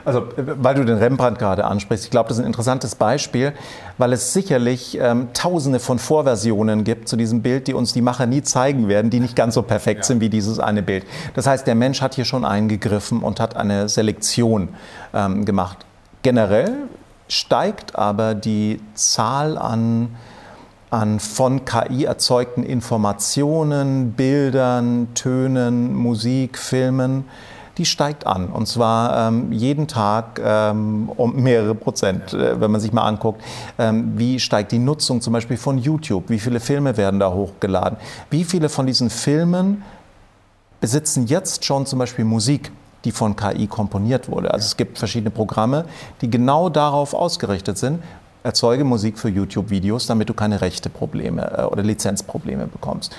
[0.05, 3.53] Also, weil du den Rembrandt gerade ansprichst, ich glaube, das ist ein interessantes Beispiel,
[3.97, 8.25] weil es sicherlich ähm, tausende von Vorversionen gibt zu diesem Bild, die uns die Macher
[8.25, 10.03] nie zeigen werden, die nicht ganz so perfekt ja.
[10.05, 11.05] sind wie dieses eine Bild.
[11.35, 14.69] Das heißt, der Mensch hat hier schon eingegriffen und hat eine Selektion
[15.13, 15.85] ähm, gemacht.
[16.23, 16.73] Generell
[17.27, 20.09] steigt aber die Zahl an
[20.91, 27.23] an von KI erzeugten Informationen, Bildern, Tönen, Musik, Filmen
[27.77, 28.47] die steigt an.
[28.47, 33.41] Und zwar ähm, jeden Tag ähm, um mehrere Prozent, äh, wenn man sich mal anguckt,
[33.79, 37.97] ähm, wie steigt die Nutzung zum Beispiel von YouTube, wie viele Filme werden da hochgeladen,
[38.29, 39.83] wie viele von diesen Filmen
[40.79, 42.71] besitzen jetzt schon zum Beispiel Musik
[43.05, 44.53] die von KI komponiert wurde.
[44.53, 45.85] Also es gibt verschiedene Programme,
[46.21, 48.03] die genau darauf ausgerichtet sind,
[48.43, 53.15] erzeuge Musik für YouTube-Videos, damit du keine Rechteprobleme äh, oder Lizenzprobleme bekommst.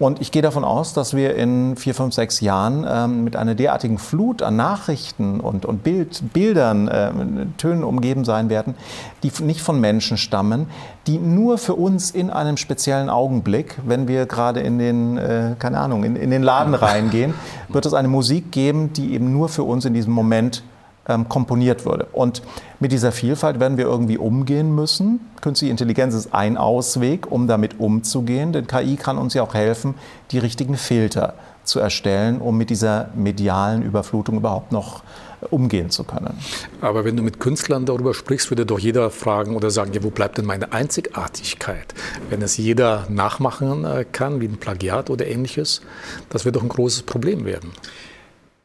[0.00, 3.54] Und ich gehe davon aus, dass wir in vier, fünf, sechs Jahren ähm, mit einer
[3.54, 7.12] derartigen Flut an Nachrichten und, und Bild, Bildern, äh,
[7.58, 8.74] Tönen umgeben sein werden,
[9.22, 10.68] die nicht von Menschen stammen,
[11.06, 15.78] die nur für uns in einem speziellen Augenblick, wenn wir gerade in den, äh, keine
[15.78, 17.34] Ahnung, in, in den Laden reingehen,
[17.68, 20.62] wird es eine Musik geben, die eben nur für uns in diesem Moment
[21.10, 22.06] ähm, komponiert wurde.
[22.12, 22.42] Und
[22.78, 25.20] mit dieser Vielfalt werden wir irgendwie umgehen müssen.
[25.40, 29.94] Künstliche Intelligenz ist ein Ausweg, um damit umzugehen, denn KI kann uns ja auch helfen,
[30.30, 35.02] die richtigen Filter zu erstellen, um mit dieser medialen Überflutung überhaupt noch
[35.40, 36.34] äh, umgehen zu können.
[36.80, 40.10] Aber wenn du mit Künstlern darüber sprichst, würde doch jeder fragen oder sagen, ja, wo
[40.10, 41.94] bleibt denn meine Einzigartigkeit?
[42.28, 45.82] Wenn es jeder nachmachen äh, kann, wie ein Plagiat oder ähnliches,
[46.30, 47.72] das wird doch ein großes Problem werden.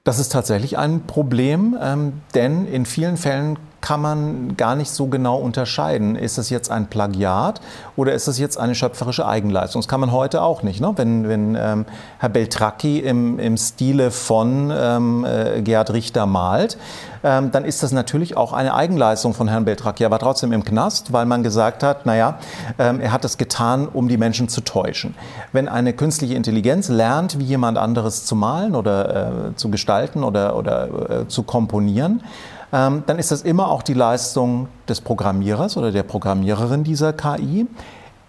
[0.05, 5.05] Das ist tatsächlich ein Problem, ähm, denn in vielen Fällen kann man gar nicht so
[5.05, 6.15] genau unterscheiden.
[6.15, 7.61] Ist es jetzt ein Plagiat
[7.95, 9.79] oder ist es jetzt eine schöpferische Eigenleistung?
[9.79, 10.81] Das kann man heute auch nicht.
[10.81, 10.93] Ne?
[10.95, 11.85] Wenn, wenn ähm,
[12.17, 16.79] Herr Beltracchi im, im Stile von ähm, äh, Gerhard Richter malt,
[17.23, 20.03] ähm, dann ist das natürlich auch eine Eigenleistung von Herrn Beltracchi.
[20.03, 22.39] Er war trotzdem im Knast, weil man gesagt hat, naja,
[22.79, 25.13] ähm, er hat es getan, um die Menschen zu täuschen.
[25.51, 30.55] Wenn eine künstliche Intelligenz lernt, wie jemand anderes zu malen oder äh, zu gestalten oder,
[30.55, 32.23] oder äh, zu komponieren,
[32.71, 37.67] dann ist das immer auch die Leistung des Programmierers oder der Programmiererin dieser KI.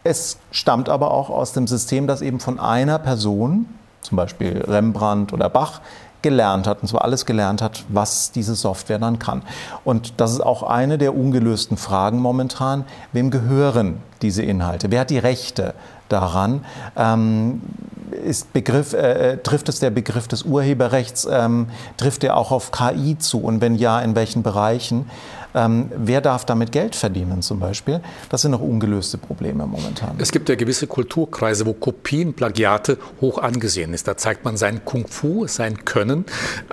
[0.04, 3.66] Es stammt aber auch aus dem System, das eben von einer Person
[4.06, 5.80] zum Beispiel Rembrandt oder Bach,
[6.22, 9.42] gelernt hat, und zwar alles gelernt hat, was diese Software dann kann.
[9.84, 12.84] Und das ist auch eine der ungelösten Fragen momentan.
[13.12, 14.90] Wem gehören diese Inhalte?
[14.90, 15.74] Wer hat die Rechte
[16.08, 16.64] daran?
[16.96, 17.62] Ähm,
[18.24, 21.26] ist Begriff, äh, äh, trifft es der Begriff des Urheberrechts?
[21.30, 21.66] Ähm,
[21.96, 23.40] trifft er auch auf KI zu?
[23.40, 25.10] Und wenn ja, in welchen Bereichen?
[25.54, 28.00] Ähm, wer darf damit Geld verdienen zum Beispiel?
[28.28, 30.16] Das sind noch ungelöste Probleme momentan.
[30.18, 34.06] Es gibt ja gewisse Kulturkreise, wo Kopien, Plagiate hoch angesehen ist.
[34.06, 36.26] Da zeigt man sein Kung Fu, sein Können.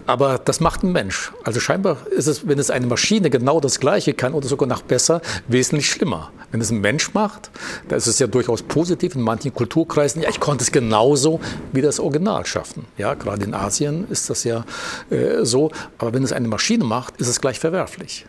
[0.06, 1.32] Aber das macht ein Mensch.
[1.46, 4.82] Also scheinbar ist es, wenn es eine Maschine genau das Gleiche kann oder sogar noch
[4.82, 6.32] besser, wesentlich schlimmer.
[6.54, 7.50] Wenn es ein Mensch macht,
[7.88, 10.22] da ist es ja durchaus positiv in manchen Kulturkreisen.
[10.22, 11.39] Ja, ich konnte es genauso
[11.72, 12.86] wie das Original schaffen.
[12.96, 14.63] Ja, gerade in Asien ist das ja
[15.10, 15.72] äh, so.
[15.98, 18.28] Aber wenn es eine Maschine macht, ist es gleich verwerflich.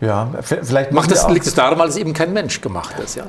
[0.00, 3.26] Ja, vielleicht Macht das, liegt es daran, weil es eben kein Mensch gemacht ist, ja?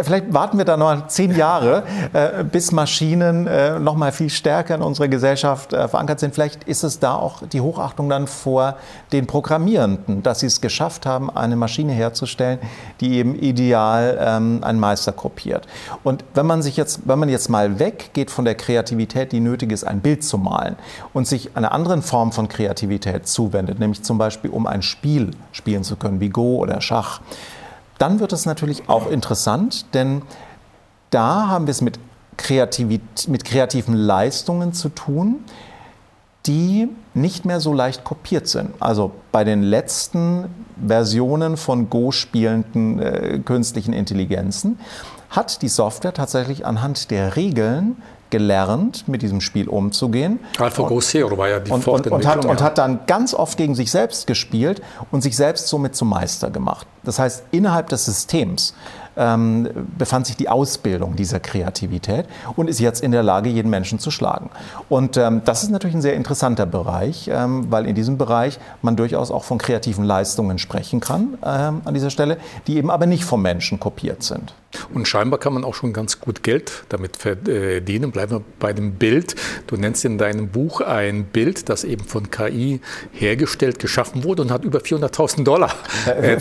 [0.00, 4.76] Vielleicht warten wir da noch zehn Jahre, äh, bis Maschinen äh, noch mal viel stärker
[4.76, 6.34] in unserer Gesellschaft äh, verankert sind.
[6.34, 8.76] Vielleicht ist es da auch die Hochachtung dann vor
[9.12, 12.60] den Programmierenden, dass sie es geschafft haben, eine Maschine herzustellen,
[13.00, 15.66] die eben ideal ähm, einen Meister kopiert.
[16.04, 19.72] Und wenn man sich jetzt, wenn man jetzt mal weggeht von der Kreativität, die nötig
[19.72, 20.76] ist, ein Bild zu malen
[21.12, 25.82] und sich einer anderen Form von Kreativität zuwendet, nämlich zum Beispiel um ein Spiel spielen
[25.82, 27.20] zu können, wie Go oder Schach,
[27.98, 30.22] dann wird es natürlich auch interessant, denn
[31.10, 31.98] da haben wir es mit,
[32.36, 35.44] Kreativit mit kreativen Leistungen zu tun,
[36.46, 38.70] die nicht mehr so leicht kopiert sind.
[38.78, 40.46] Also bei den letzten
[40.86, 44.78] Versionen von Go spielenden äh, künstlichen Intelligenzen
[45.30, 47.96] hat die Software tatsächlich anhand der Regeln
[48.30, 50.40] gelernt, mit diesem Spiel umzugehen.
[50.58, 52.50] AlphaGo Zero war ja die und, und, und, hat, ja.
[52.50, 56.50] und hat dann ganz oft gegen sich selbst gespielt und sich selbst somit zum Meister
[56.50, 56.86] gemacht.
[57.06, 58.74] Das heißt, innerhalb des Systems
[59.16, 63.98] ähm, befand sich die Ausbildung dieser Kreativität und ist jetzt in der Lage, jeden Menschen
[63.98, 64.50] zu schlagen.
[64.88, 68.96] Und ähm, das ist natürlich ein sehr interessanter Bereich, ähm, weil in diesem Bereich man
[68.96, 73.24] durchaus auch von kreativen Leistungen sprechen kann ähm, an dieser Stelle, die eben aber nicht
[73.24, 74.54] vom Menschen kopiert sind.
[74.92, 78.10] Und scheinbar kann man auch schon ganz gut Geld damit verdienen.
[78.10, 79.34] Bleiben wir bei dem Bild.
[79.66, 82.80] Du nennst in deinem Buch ein Bild, das eben von KI
[83.12, 85.72] hergestellt, geschaffen wurde und hat über 400.000 Dollar
[86.06, 86.38] äh,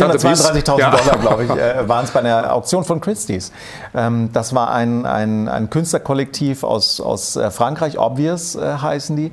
[0.00, 0.34] erzielt.
[0.34, 0.90] 432.000 ja.
[0.90, 3.52] Dollar, glaube ich, äh, waren es bei einer Auktion von Christie's.
[3.94, 9.32] Ähm, das war ein, ein, ein Künstlerkollektiv aus, aus äh, Frankreich, Obvious heißen die.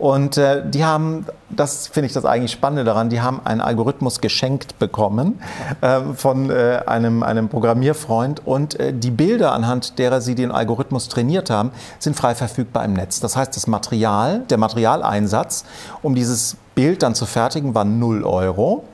[0.00, 4.22] Und äh, die haben, das finde ich das eigentlich Spannende daran, die haben einen Algorithmus
[4.22, 5.42] geschenkt bekommen
[5.82, 11.08] äh, von äh, einem, einem Programmierfreund und äh, die Bilder, anhand derer sie den Algorithmus
[11.08, 13.20] trainiert haben, sind frei verfügbar im Netz.
[13.20, 15.66] Das heißt, das Material, der Materialeinsatz,
[16.00, 18.84] um dieses Bild dann zu fertigen, war 0 Euro.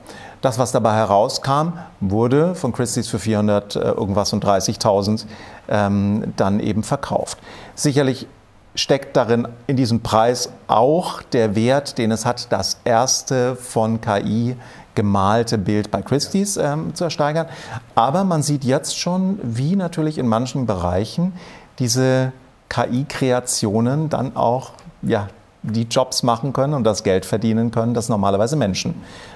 [0.41, 5.25] Das, was dabei herauskam, wurde von Christie's für 400 äh, irgendwas und 30.000
[5.69, 7.37] ähm, dann eben verkauft.
[7.75, 8.27] Sicherlich
[8.75, 14.55] steckt darin in diesem Preis auch der Wert, den es hat, das erste von KI
[14.93, 17.47] gemalte Bild bei Christie's ähm, zu ersteigern.
[17.95, 21.33] Aber man sieht jetzt schon, wie natürlich in manchen Bereichen
[21.79, 22.31] diese
[22.69, 24.71] KI-Kreationen dann auch
[25.01, 25.27] ja,
[25.63, 28.95] die Jobs machen können und das Geld verdienen können, das normalerweise Menschen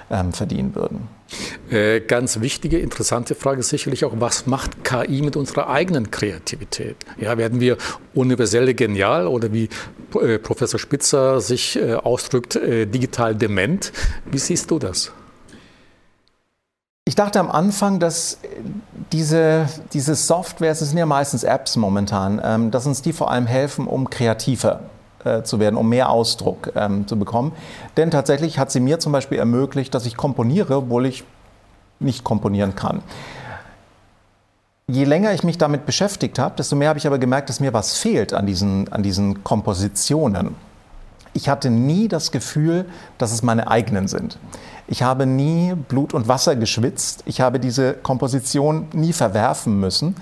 [0.10, 1.08] ähm, verdienen würden.
[1.70, 6.98] Äh, ganz wichtige, interessante Frage sicherlich auch, was macht KI mit unserer eigenen Kreativität?
[7.18, 7.78] Ja, werden wir
[8.14, 9.70] universell genial oder wie
[10.22, 13.92] äh, Professor Spitzer sich äh, ausdrückt, digital dement?
[14.30, 15.12] Wie siehst du das?
[17.04, 18.38] Ich dachte am Anfang, dass
[19.12, 23.48] diese, diese Software, es sind ja meistens Apps momentan, ähm, dass uns die vor allem
[23.48, 24.91] helfen, um kreativer
[25.26, 27.54] äh, zu werden, um mehr Ausdruck ähm, zu bekommen.
[27.98, 31.24] Denn tatsächlich hat sie mir zum Beispiel ermöglicht, dass ich komponiere, obwohl ich
[32.00, 33.02] nicht komponieren kann.
[34.88, 37.74] Je länger ich mich damit beschäftigt habe, desto mehr habe ich aber gemerkt, dass mir
[37.74, 40.56] was fehlt an diesen, an diesen Kompositionen.
[41.34, 42.86] Ich hatte nie das Gefühl,
[43.18, 44.38] dass es meine eigenen sind.
[44.88, 47.24] Ich habe nie Blut und Wasser geschwitzt.
[47.26, 50.18] Ich habe diese Komposition nie verwerfen müssen,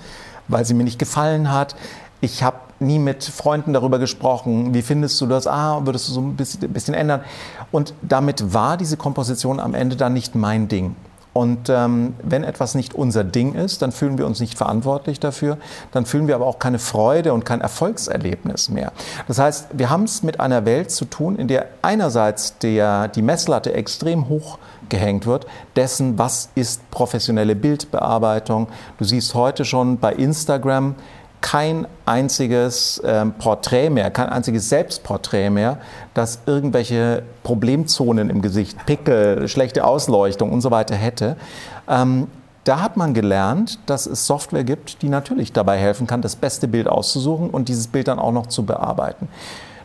[0.46, 1.74] weil sie mir nicht gefallen hat.
[2.20, 4.74] Ich habe nie mit Freunden darüber gesprochen.
[4.74, 5.46] Wie findest du das?
[5.46, 7.20] Ah, würdest du so ein bisschen, ein bisschen ändern?
[7.70, 10.96] Und damit war diese Komposition am Ende dann nicht mein Ding.
[11.32, 15.58] Und ähm, wenn etwas nicht unser Ding ist, dann fühlen wir uns nicht verantwortlich dafür,
[15.92, 18.92] dann fühlen wir aber auch keine Freude und kein Erfolgserlebnis mehr.
[19.28, 23.22] Das heißt, wir haben es mit einer Welt zu tun, in der einerseits der, die
[23.22, 28.66] Messlatte extrem hoch gehängt wird, dessen, was ist professionelle Bildbearbeitung.
[28.98, 30.96] Du siehst heute schon bei Instagram,
[31.40, 35.78] kein einziges ähm, Porträt mehr, kein einziges Selbstporträt mehr,
[36.14, 41.36] das irgendwelche Problemzonen im Gesicht, Pickel, schlechte Ausleuchtung und so weiter hätte.
[41.88, 42.28] Ähm,
[42.64, 46.68] da hat man gelernt, dass es Software gibt, die natürlich dabei helfen kann, das beste
[46.68, 49.28] Bild auszusuchen und dieses Bild dann auch noch zu bearbeiten.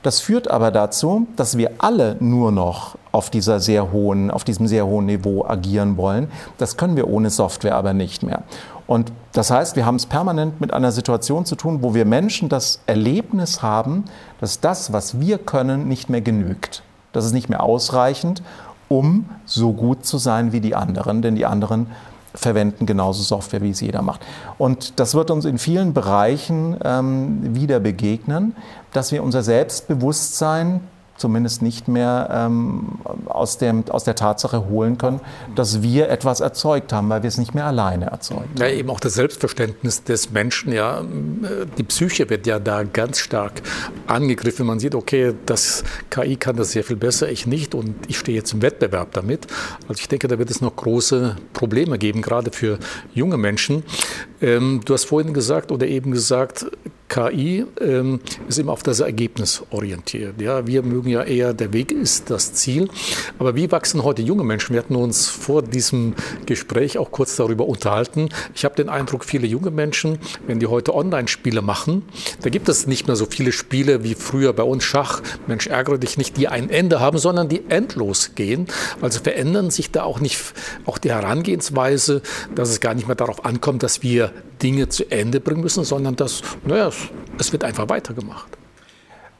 [0.04, 4.68] Das führt aber dazu, dass wir alle nur noch auf, dieser sehr hohen, auf diesem
[4.68, 6.30] sehr hohen Niveau agieren wollen.
[6.60, 8.44] Das können wir ohne Software aber nicht mehr.
[8.88, 12.50] Und das heißt, wir haben es permanent mit einer Situation zu tun, wo wir Menschen
[12.50, 14.06] das Erlebnis haben,
[14.40, 16.84] dass das, was wir können, nicht mehr genügt.
[17.12, 18.44] Das ist nicht mehr ausreichend,
[18.88, 21.88] um so gut zu sein wie die anderen, denn die anderen
[22.36, 24.22] verwenden genauso Software, wie es jeder macht.
[24.58, 28.56] Und das wird uns in vielen Bereichen ähm, wieder begegnen,
[28.92, 30.82] dass wir unser Selbstbewusstsein
[31.18, 35.22] zumindest nicht mehr ähm, aus, dem, aus der Tatsache holen können,
[35.56, 38.60] dass wir etwas erzeugt haben, weil wir es nicht mehr alleine erzeugt haben.
[38.60, 41.04] Ja, eben auch das Selbstverständnis des Menschen, ja.
[41.78, 43.62] Die Psyche wird ja da ganz stark
[44.08, 44.66] angegriffen.
[44.66, 48.38] Man sieht, okay, das KI kann das sehr viel besser, ich nicht und ich stehe
[48.38, 49.48] jetzt im Wettbewerb damit.
[49.88, 52.78] Also ich denke, da wird es noch große Probleme geben, gerade für
[53.14, 53.84] junge Menschen.
[54.42, 56.66] Ähm, du hast vorhin gesagt oder eben gesagt,
[57.08, 60.42] KI ähm, ist immer auf das Ergebnis orientiert.
[60.42, 62.90] Ja, wir mögen ja eher, der Weg ist das Ziel.
[63.38, 64.74] Aber wie wachsen heute junge Menschen?
[64.74, 66.16] Wir hatten uns vor diesem
[66.46, 68.30] Gespräch auch kurz darüber unterhalten.
[68.56, 72.04] Ich habe den Eindruck, viele junge Menschen, wenn die heute Online-Spiele machen,
[72.42, 75.98] da gibt es nicht mehr so viele Spiele wie früher bei uns Schach, Mensch, ärgere
[75.98, 78.68] dich nicht, die ein Ende haben, sondern die endlos gehen.
[79.02, 80.40] Also verändern sich da auch nicht
[80.86, 82.22] auch die Herangehensweise,
[82.56, 84.32] dass es gar nicht mehr darauf ankommt, dass wir
[84.66, 86.90] Dinge zu Ende bringen müssen, sondern dass, naja,
[87.38, 88.48] es, wird einfach weitergemacht.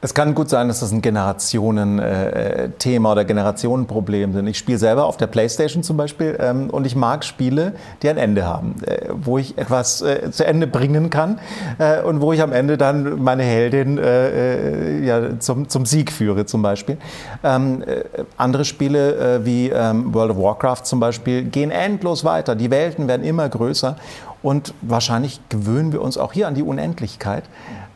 [0.02, 4.46] Es kann gut sein, dass das ein Generationen-Thema oder Generationenproblem sind.
[4.46, 8.18] Ich spiele selber auf der Playstation zum Beispiel ähm, und ich mag Spiele, die ein
[8.18, 11.40] Ende haben, äh, wo ich etwas äh, zu Ende bringen kann
[11.78, 16.12] äh, und wo ich am Ende dann meine Heldin äh, äh, ja, zum, zum Sieg
[16.12, 16.98] führe zum Beispiel.
[17.42, 18.04] Ähm, äh,
[18.36, 22.54] andere Spiele wie ähm, World of Warcraft zum Beispiel gehen endlos weiter.
[22.54, 23.96] Die Welten werden immer größer
[24.42, 27.44] und wahrscheinlich gewöhnen wir uns auch hier an die Unendlichkeit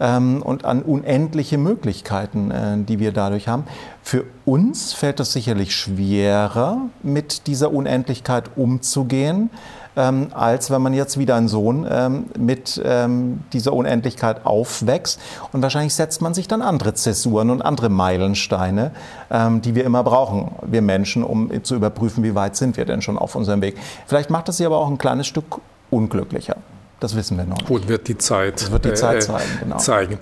[0.00, 3.64] ähm, und an unendliche Möglichkeiten, äh, die wir dadurch haben.
[4.03, 9.50] Für uns fällt es sicherlich schwerer, mit dieser Unendlichkeit umzugehen,
[9.96, 15.20] ähm, als wenn man jetzt wieder ein Sohn ähm, mit ähm, dieser Unendlichkeit aufwächst.
[15.53, 18.92] Und wahrscheinlich setzt man sich dann andere Zäsuren und andere Meilensteine,
[19.31, 23.03] ähm, die wir immer brauchen, wir Menschen, um zu überprüfen, wie weit sind wir denn
[23.03, 23.76] schon auf unserem Weg.
[24.07, 26.57] Vielleicht macht das sie aber auch ein kleines Stück unglücklicher.
[27.00, 27.66] Das wissen wir noch nicht.
[27.66, 29.59] Gut, wird die Zeit, das wird die Zeit äh, zeigen.
[29.61, 29.76] Genau.
[29.79, 30.18] zeigen.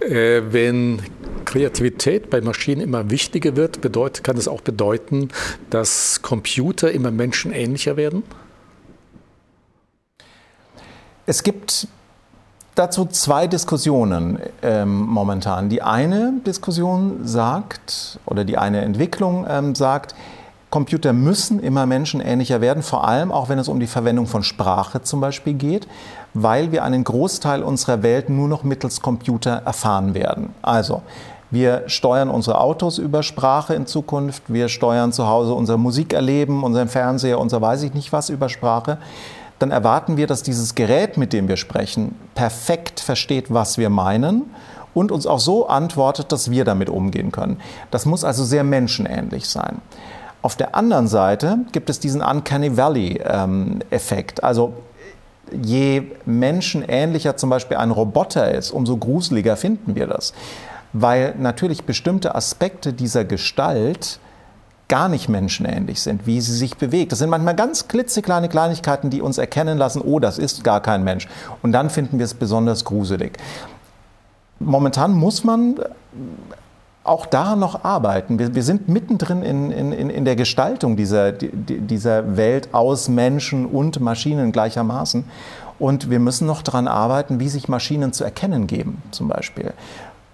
[0.00, 1.02] Äh, wenn
[1.46, 5.30] Kreativität bei Maschinen immer wichtiger wird, bedeutet, kann es auch bedeuten,
[5.70, 8.22] dass Computer immer menschenähnlicher werden?
[11.24, 11.88] Es gibt
[12.74, 15.68] dazu zwei Diskussionen ähm, momentan.
[15.68, 20.14] Die eine Diskussion sagt, oder die eine Entwicklung ähm, sagt,
[20.70, 25.02] Computer müssen immer menschenähnlicher werden, vor allem auch wenn es um die Verwendung von Sprache
[25.02, 25.88] zum Beispiel geht,
[26.34, 30.50] weil wir einen Großteil unserer Welt nur noch mittels Computer erfahren werden.
[30.60, 31.02] Also,
[31.50, 36.88] wir steuern unsere Autos über Sprache in Zukunft, wir steuern zu Hause unser Musikerleben, unseren
[36.88, 38.98] Fernseher, unser weiß ich nicht was über Sprache.
[39.58, 44.50] Dann erwarten wir, dass dieses Gerät, mit dem wir sprechen, perfekt versteht, was wir meinen
[44.92, 47.58] und uns auch so antwortet, dass wir damit umgehen können.
[47.90, 49.80] Das muss also sehr menschenähnlich sein.
[50.42, 54.38] Auf der anderen Seite gibt es diesen Uncanny Valley-Effekt.
[54.38, 54.74] Ähm, also
[55.52, 60.32] je menschenähnlicher zum Beispiel ein Roboter ist, umso gruseliger finden wir das.
[60.92, 64.20] Weil natürlich bestimmte Aspekte dieser Gestalt
[64.88, 67.12] gar nicht menschenähnlich sind, wie sie sich bewegt.
[67.12, 71.04] Das sind manchmal ganz klitzekleine Kleinigkeiten, die uns erkennen lassen, oh, das ist gar kein
[71.04, 71.28] Mensch.
[71.62, 73.36] Und dann finden wir es besonders gruselig.
[74.60, 75.76] Momentan muss man
[77.08, 78.38] auch da noch arbeiten.
[78.38, 84.00] Wir, wir sind mittendrin in, in, in der Gestaltung dieser, dieser Welt aus Menschen und
[84.00, 85.24] Maschinen gleichermaßen.
[85.78, 89.72] Und wir müssen noch daran arbeiten, wie sich Maschinen zu erkennen geben, zum Beispiel.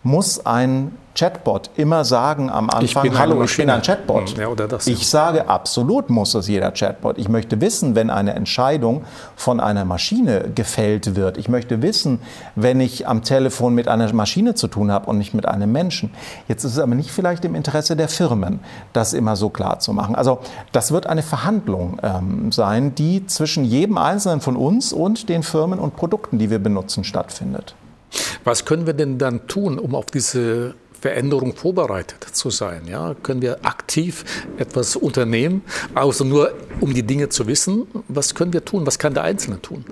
[0.04, 4.36] Muss ein Chatbot immer sagen am Anfang, ich bin hallo, ich bin ein Chatbot.
[4.36, 7.18] Ja, das, ich sage, absolut muss es jeder Chatbot.
[7.18, 9.04] Ich möchte wissen, wenn eine Entscheidung
[9.36, 11.38] von einer Maschine gefällt wird.
[11.38, 12.20] Ich möchte wissen,
[12.56, 16.10] wenn ich am Telefon mit einer Maschine zu tun habe und nicht mit einem Menschen.
[16.48, 18.60] Jetzt ist es aber nicht vielleicht im Interesse der Firmen,
[18.92, 20.16] das immer so klar zu machen.
[20.16, 20.40] Also
[20.72, 25.78] das wird eine Verhandlung ähm, sein, die zwischen jedem Einzelnen von uns und den Firmen
[25.78, 27.76] und Produkten, die wir benutzen, stattfindet.
[28.44, 32.82] Was können wir denn dann tun, um auf diese Veränderung vorbereitet zu sein?
[32.86, 33.14] Ja?
[33.22, 34.24] Können wir aktiv
[34.56, 35.62] etwas unternehmen,
[35.94, 37.86] außer nur um die Dinge zu wissen?
[38.08, 38.86] Was können wir tun?
[38.86, 39.84] Was kann der Einzelne tun?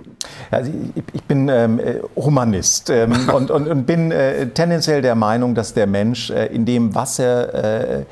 [0.51, 1.81] Also ich, ich bin ähm,
[2.17, 6.65] Humanist ähm, und, und, und, bin äh, tendenziell der Meinung, dass der Mensch äh, in
[6.65, 8.05] dem, was er äh,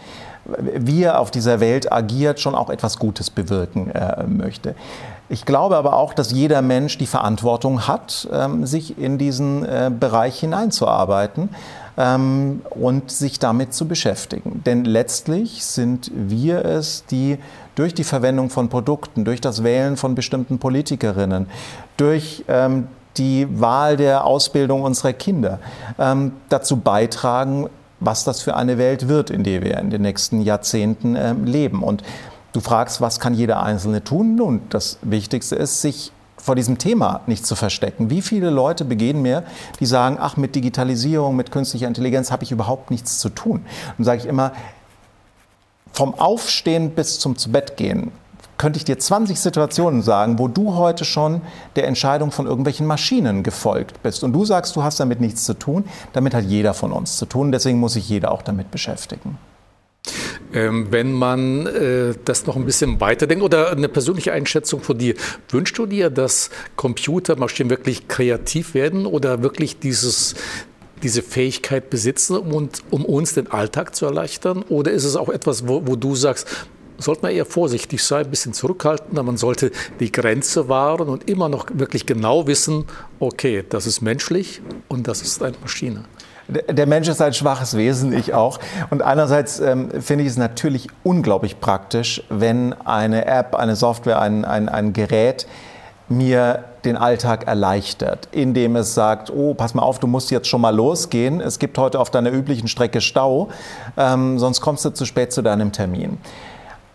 [0.59, 4.75] wie er auf dieser Welt agiert, schon auch etwas Gutes bewirken äh, möchte.
[5.33, 9.89] Ich glaube aber auch, dass jeder Mensch die Verantwortung hat, ähm, sich in diesen äh,
[9.89, 11.51] Bereich hineinzuarbeiten
[11.97, 14.63] ähm, und sich damit zu beschäftigen.
[14.67, 17.39] Denn letztlich sind wir es, die
[17.77, 21.47] durch die Verwendung von Produkten, durch das Wählen von bestimmten Politikerinnen,
[21.97, 25.59] durch ähm, die Wahl der Ausbildung unserer Kinder
[26.49, 27.69] dazu beitragen,
[27.99, 31.83] was das für eine Welt wird, in der wir in den nächsten Jahrzehnten leben.
[31.83, 32.05] Und
[32.53, 34.35] du fragst, was kann jeder Einzelne tun?
[34.37, 38.11] Nun, das Wichtigste ist, sich vor diesem Thema nicht zu verstecken.
[38.11, 39.45] Wie viele Leute begehen mir,
[39.79, 43.65] die sagen, ach, mit Digitalisierung, mit künstlicher Intelligenz habe ich überhaupt nichts zu tun.
[43.99, 44.53] Und sage ich immer,
[45.93, 48.13] vom Aufstehen bis zum zu Bett gehen
[48.61, 51.41] könnte ich dir 20 Situationen sagen, wo du heute schon
[51.77, 54.23] der Entscheidung von irgendwelchen Maschinen gefolgt bist.
[54.23, 55.87] Und du sagst, du hast damit nichts zu tun.
[56.13, 57.53] Damit hat jeder von uns zu tun.
[57.53, 59.39] Deswegen muss sich jeder auch damit beschäftigen.
[60.53, 65.15] Ähm, wenn man äh, das noch ein bisschen weiterdenkt oder eine persönliche Einschätzung von dir,
[65.49, 70.35] wünschst du dir, dass Computermaschinen wirklich kreativ werden oder wirklich dieses,
[71.03, 74.65] diese Fähigkeit besitzen, und, um uns den Alltag zu erleichtern?
[74.69, 76.49] Oder ist es auch etwas, wo, wo du sagst,
[76.99, 79.23] sollte man eher vorsichtig sein, ein bisschen zurückhaltender.
[79.23, 79.71] Man sollte
[80.01, 82.85] die Grenze wahren und immer noch wirklich genau wissen,
[83.19, 86.05] okay, das ist menschlich und das ist eine Maschine.
[86.69, 88.59] Der Mensch ist ein schwaches Wesen, ich auch.
[88.91, 94.45] Und einerseits ähm, finde ich es natürlich unglaublich praktisch, wenn eine App, eine Software, ein,
[94.45, 95.47] ein, ein Gerät
[96.09, 100.61] mir den Alltag erleichtert, indem es sagt, oh, pass mal auf, du musst jetzt schon
[100.61, 103.49] mal losgehen, es gibt heute auf deiner üblichen Strecke Stau,
[103.97, 106.19] ähm, sonst kommst du zu spät zu deinem Termin.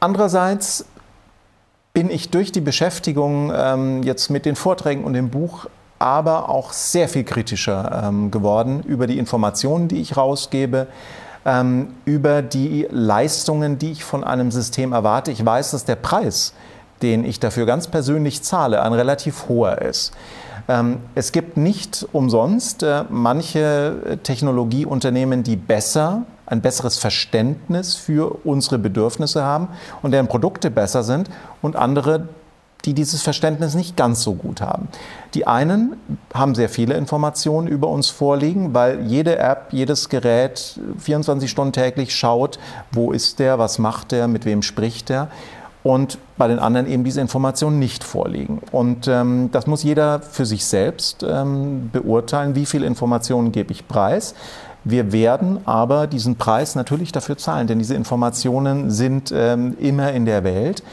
[0.02, 0.86] Andererseits
[1.94, 5.68] bin ich durch die Beschäftigung ähm, jetzt mit den Vorträgen und dem Buch
[6.00, 10.88] aber auch sehr viel kritischer ähm, geworden über die Informationen, die ich rausgebe,
[11.46, 15.32] ähm, über die Leistungen, die ich von einem System erwarte.
[15.32, 16.54] Ich weiß, dass der Preis,
[17.02, 20.14] den ich dafür ganz persönlich zahle, ein relativ hoher ist.
[20.68, 28.78] Ähm, es gibt nicht umsonst äh, manche Technologieunternehmen, die besser ein besseres Verständnis für unsere
[28.78, 29.70] Bedürfnisse haben
[30.02, 31.30] und deren Produkte besser sind
[31.62, 32.28] und andere,
[32.86, 34.88] die dieses Verständnis nicht ganz so gut haben.
[35.34, 35.96] Die einen
[36.34, 42.16] haben sehr viele Informationen über uns vorliegen, weil jede App, jedes Gerät 24 Stunden täglich
[42.16, 42.60] schaut,
[42.92, 45.30] wo ist der, was macht der, mit wem spricht der.
[45.84, 48.60] Und bei den anderen eben diese Informationen nicht vorliegen.
[48.72, 53.88] Und ähm, das muss jeder für sich selbst ähm, beurteilen, wie viel Informationen gebe ich
[53.88, 54.34] preis.
[54.84, 60.26] Wir werden aber diesen Preis natürlich dafür zahlen, denn diese Informationen sind ähm, immer in
[60.26, 60.84] der Welt.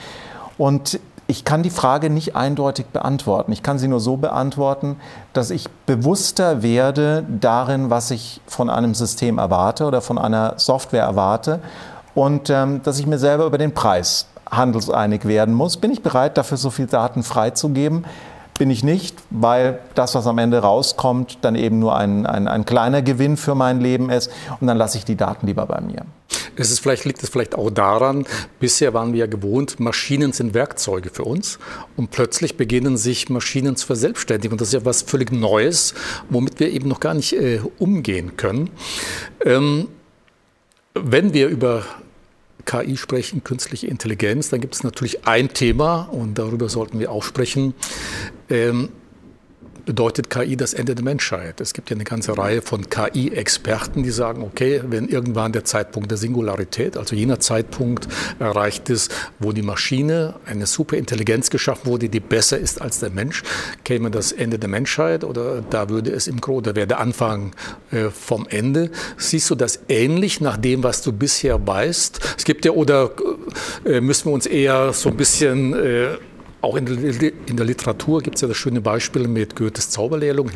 [0.58, 0.98] Und
[1.32, 3.52] ich kann die Frage nicht eindeutig beantworten.
[3.52, 4.96] Ich kann sie nur so beantworten,
[5.32, 11.04] dass ich bewusster werde darin, was ich von einem System erwarte oder von einer Software
[11.04, 11.60] erwarte
[12.14, 15.78] und ähm, dass ich mir selber über den Preis handelseinig werden muss.
[15.78, 18.04] Bin ich bereit, dafür so viel Daten freizugeben?
[18.58, 22.66] bin ich nicht, weil das, was am Ende rauskommt, dann eben nur ein, ein, ein
[22.66, 24.30] kleiner Gewinn für mein Leben ist.
[24.60, 26.02] Und dann lasse ich die Daten lieber bei mir.
[26.56, 28.26] Es ist vielleicht, liegt es vielleicht auch daran,
[28.60, 31.58] bisher waren wir ja gewohnt, Maschinen sind Werkzeuge für uns
[31.96, 34.52] und plötzlich beginnen sich Maschinen zu verselbstständigen.
[34.52, 35.94] Und das ist ja was völlig Neues,
[36.28, 38.70] womit wir eben noch gar nicht äh, umgehen können.
[39.44, 39.88] Ähm,
[40.94, 41.84] wenn wir über
[42.64, 47.24] KI sprechen, künstliche Intelligenz, dann gibt es natürlich ein Thema und darüber sollten wir auch
[47.24, 47.74] sprechen.
[48.48, 48.90] Ähm,
[49.84, 51.60] bedeutet KI das Ende der Menschheit.
[51.60, 56.10] Es gibt ja eine ganze Reihe von KI-Experten, die sagen, okay, wenn irgendwann der Zeitpunkt
[56.10, 58.08] der Singularität, also jener Zeitpunkt
[58.38, 63.42] erreicht ist, wo die Maschine eine Superintelligenz geschaffen wurde, die besser ist als der Mensch,
[63.84, 67.52] käme das Ende der Menschheit oder da würde es im Grunde, wäre der Anfang
[67.90, 68.90] äh, vom Ende.
[69.16, 72.36] Siehst du das ähnlich nach dem, was du bisher weißt?
[72.38, 73.10] Es gibt ja, oder
[73.84, 76.16] äh, müssen wir uns eher so ein bisschen äh,
[76.62, 80.50] auch in der, in der Literatur gibt es ja das schöne Beispiel mit Goethes Zauberlehrling.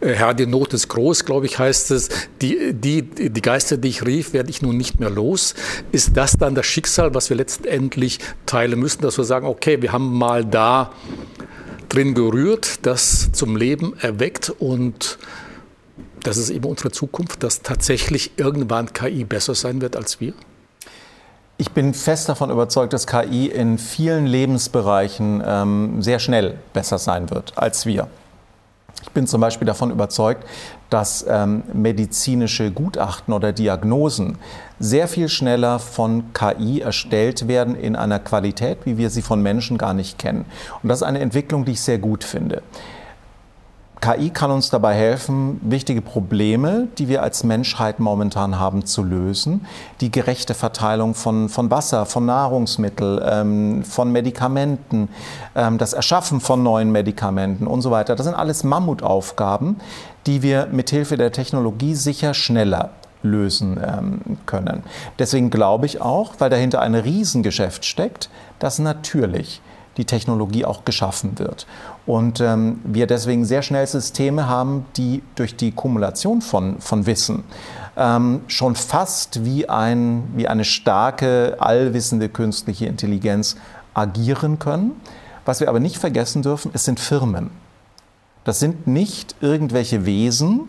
[0.00, 2.08] Herr, äh, die Not ist groß, glaube ich, heißt es.
[2.42, 5.54] Die, die, die Geister, die ich rief, werde ich nun nicht mehr los.
[5.92, 9.92] Ist das dann das Schicksal, was wir letztendlich teilen müssen, dass wir sagen, okay, wir
[9.92, 10.92] haben mal da
[11.88, 15.18] drin gerührt, das zum Leben erweckt und
[16.24, 20.32] das ist eben unsere Zukunft, dass tatsächlich irgendwann KI besser sein wird als wir?
[21.56, 27.30] Ich bin fest davon überzeugt, dass KI in vielen Lebensbereichen ähm, sehr schnell besser sein
[27.30, 28.08] wird als wir.
[29.02, 30.44] Ich bin zum Beispiel davon überzeugt,
[30.90, 34.38] dass ähm, medizinische Gutachten oder Diagnosen
[34.80, 39.78] sehr viel schneller von KI erstellt werden in einer Qualität, wie wir sie von Menschen
[39.78, 40.46] gar nicht kennen.
[40.82, 42.62] Und das ist eine Entwicklung, die ich sehr gut finde.
[44.00, 49.66] KI kann uns dabei helfen, wichtige Probleme, die wir als Menschheit momentan haben, zu lösen.
[50.00, 55.08] Die gerechte Verteilung von, von Wasser, von Nahrungsmitteln, ähm, von Medikamenten,
[55.54, 58.14] ähm, das Erschaffen von neuen Medikamenten und so weiter.
[58.14, 59.76] Das sind alles Mammutaufgaben,
[60.26, 62.90] die wir mithilfe der Technologie sicher schneller
[63.22, 64.82] lösen ähm, können.
[65.18, 68.28] Deswegen glaube ich auch, weil dahinter ein Riesengeschäft steckt,
[68.58, 69.62] dass natürlich
[69.96, 71.66] die Technologie auch geschaffen wird.
[72.06, 77.44] Und ähm, wir deswegen sehr schnell Systeme haben, die durch die Kumulation von, von Wissen
[77.96, 83.56] ähm, schon fast wie, ein, wie eine starke, allwissende künstliche Intelligenz
[83.94, 84.92] agieren können.
[85.44, 87.50] Was wir aber nicht vergessen dürfen, es sind Firmen.
[88.44, 90.68] Das sind nicht irgendwelche Wesen,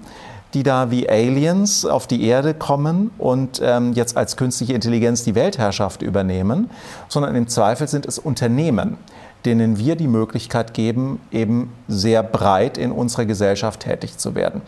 [0.54, 5.36] die da wie Aliens auf die Erde kommen und ähm, jetzt als künstliche Intelligenz die
[5.36, 6.70] Weltherrschaft übernehmen,
[7.10, 8.98] sondern im Zweifel sind es Unternehmen,
[9.46, 14.62] denen wir die Möglichkeit geben, eben sehr breit in unserer Gesellschaft tätig zu werden.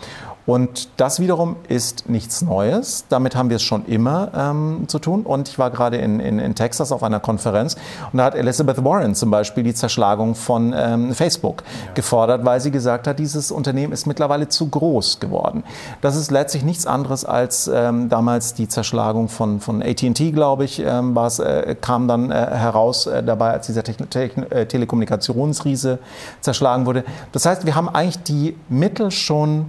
[0.47, 3.03] Und das wiederum ist nichts Neues.
[3.09, 5.23] Damit haben wir es schon immer ähm, zu tun.
[5.23, 7.75] Und ich war gerade in, in, in, Texas auf einer Konferenz
[8.13, 11.93] und da hat Elizabeth Warren zum Beispiel die Zerschlagung von ähm, Facebook ja.
[11.95, 15.65] gefordert, weil sie gesagt hat, dieses Unternehmen ist mittlerweile zu groß geworden.
[15.99, 20.79] Das ist letztlich nichts anderes als ähm, damals die Zerschlagung von, von AT&T, glaube ich,
[20.79, 25.99] ähm, was, äh, kam dann äh, heraus äh, dabei, als dieser Techn Techn äh, Telekommunikationsriese
[26.39, 27.03] zerschlagen wurde.
[27.33, 29.65] Das heißt, wir haben eigentlich die Mittel schon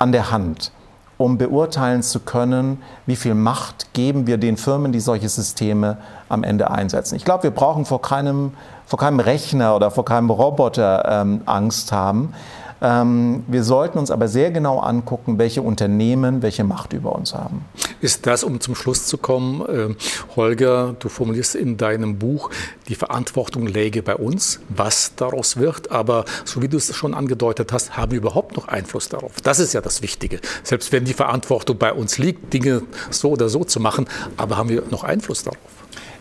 [0.00, 0.72] an der Hand,
[1.18, 5.98] um beurteilen zu können, wie viel Macht geben wir den Firmen, die solche Systeme
[6.28, 7.14] am Ende einsetzen.
[7.14, 8.52] Ich glaube, wir brauchen vor keinem,
[8.86, 12.32] vor keinem Rechner oder vor keinem Roboter ähm, Angst haben.
[12.82, 17.64] Ähm, wir sollten uns aber sehr genau angucken, welche Unternehmen welche Macht über uns haben.
[18.00, 19.94] Ist das, um zum Schluss zu kommen, äh,
[20.34, 22.50] Holger, du formulierst in deinem Buch,
[22.90, 27.72] die Verantwortung läge bei uns, was daraus wird, aber so wie du es schon angedeutet
[27.72, 29.40] hast, haben wir überhaupt noch Einfluss darauf?
[29.42, 30.40] Das ist ja das Wichtige.
[30.64, 34.68] Selbst wenn die Verantwortung bei uns liegt, Dinge so oder so zu machen, aber haben
[34.68, 35.58] wir noch Einfluss darauf?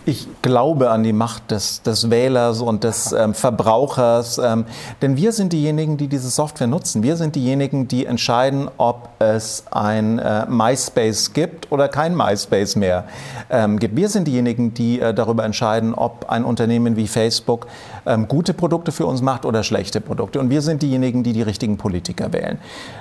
[0.06, 4.66] Ich glaube an die Macht des, des Wählers und des ähm, Verbrauchers, ähm,
[5.04, 7.04] denn wir sind diejenigen, die diese Software nutzen.
[7.04, 13.04] Wir sind diejenigen, die entscheiden, ob es ein äh, MySpace gibt oder kein MySpace mehr
[13.52, 13.96] ähm, gibt.
[13.98, 17.68] Wir sind diejenigen, die äh, darüber entscheiden, ob ein Unternehmen wie Facebook
[18.05, 20.39] ähm, gute Produkte für uns macht oder schlechte Produkte.
[20.39, 22.60] Und wir sind diejenigen, die die richtigen Politiker wählen.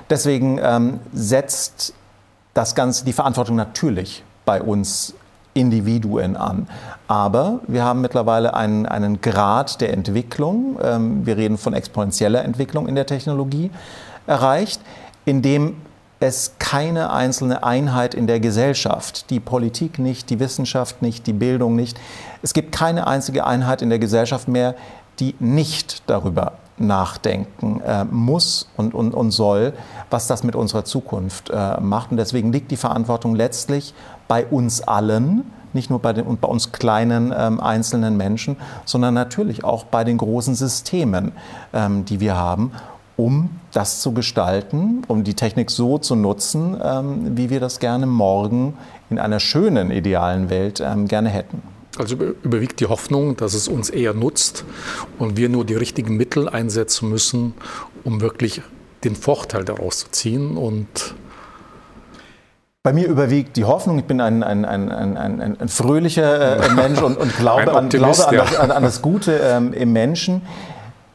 [0.09, 1.93] Deswegen ähm, setzt
[2.53, 5.13] das Ganze die Verantwortung natürlich bei uns
[5.53, 6.67] Individuen an.
[7.07, 12.87] Aber wir haben mittlerweile einen, einen Grad der Entwicklung, ähm, wir reden von exponentieller Entwicklung
[12.87, 13.71] in der Technologie,
[14.27, 14.81] erreicht,
[15.25, 15.75] in dem
[16.19, 21.75] es keine einzelne Einheit in der Gesellschaft, die Politik nicht, die Wissenschaft nicht, die Bildung
[21.75, 21.97] nicht,
[22.41, 24.75] es gibt keine einzige Einheit in der Gesellschaft mehr,
[25.19, 29.73] die nicht darüber nachdenken äh, muss und, und, und soll,
[30.09, 32.11] was das mit unserer Zukunft äh, macht.
[32.11, 33.93] Und deswegen liegt die Verantwortung letztlich
[34.27, 39.63] bei uns allen, nicht nur bei den bei uns kleinen ähm, einzelnen Menschen, sondern natürlich
[39.63, 41.33] auch bei den großen Systemen,
[41.73, 42.71] ähm, die wir haben,
[43.17, 48.05] um das zu gestalten, um die Technik so zu nutzen, ähm, wie wir das gerne
[48.05, 48.75] morgen
[49.09, 51.61] in einer schönen, idealen Welt ähm, gerne hätten.
[51.99, 54.63] Also überwiegt die Hoffnung, dass es uns eher nutzt
[55.19, 57.53] und wir nur die richtigen Mittel einsetzen müssen,
[58.05, 58.61] um wirklich
[59.03, 60.87] den Vorteil daraus zu ziehen und
[62.81, 63.99] bei mir überwiegt die Hoffnung.
[63.99, 68.27] Ich bin ein, ein, ein, ein, ein fröhlicher äh, Mensch und, und glaube, an, glaube
[68.27, 70.41] an, das, an, an das Gute ähm, im Menschen.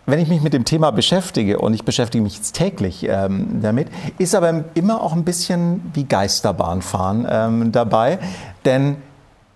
[0.05, 3.89] Wenn ich mich mit dem Thema beschäftige, und ich beschäftige mich jetzt täglich ähm, damit,
[4.19, 8.19] ist aber immer auch ein bisschen wie Geisterbahnfahren ähm, dabei.
[8.67, 8.99] Denn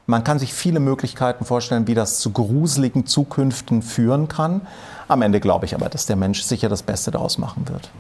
[0.09, 4.63] man kann sich viele Möglichkeiten vorstellen, wie das zu gruseligen Zukünften führen kann.
[5.07, 7.91] Am Ende glaube ich aber, dass der Mensch sicher das Beste daraus machen wird.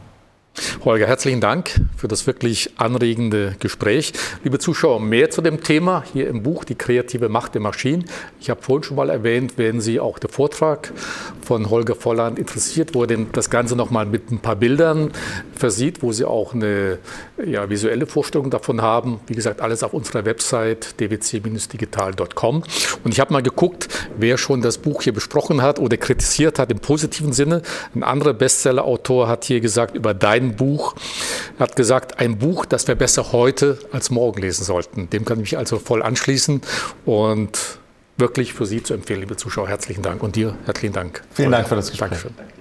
[0.84, 4.14] Holger, herzlichen Dank für das wirklich anregende Gespräch.
[4.42, 8.06] Liebe Zuschauer, mehr zu dem Thema hier im Buch Die kreative Macht der Maschinen.
[8.40, 10.92] Ich habe vorhin schon mal erwähnt, wenn Sie auch der Vortrag
[11.42, 15.12] von Holger Volland interessiert, wo er das Ganze nochmal mit ein paar Bildern
[15.54, 16.98] versieht, wo Sie auch eine
[17.44, 19.20] ja, visuelle Vorstellung davon haben.
[19.26, 22.62] Wie gesagt, alles auf unserer Website dwc-digital.com.
[23.04, 26.70] Und ich habe mal geguckt, wer schon das Buch hier besprochen hat oder kritisiert hat
[26.70, 27.62] im positiven Sinne.
[27.94, 30.94] Ein anderer Bestseller-Autor hat hier gesagt über dein Buch.
[31.58, 35.10] Hat gesagt, ein Buch, das wir besser heute als morgen lesen sollten.
[35.10, 36.62] Dem kann ich mich also voll anschließen
[37.04, 37.78] und
[38.16, 39.68] wirklich für Sie zu empfehlen, liebe Zuschauer.
[39.68, 41.22] Herzlichen Dank und dir herzlichen Dank.
[41.32, 42.10] Vielen Dank für das Gespräch.
[42.10, 42.57] Dankeschön.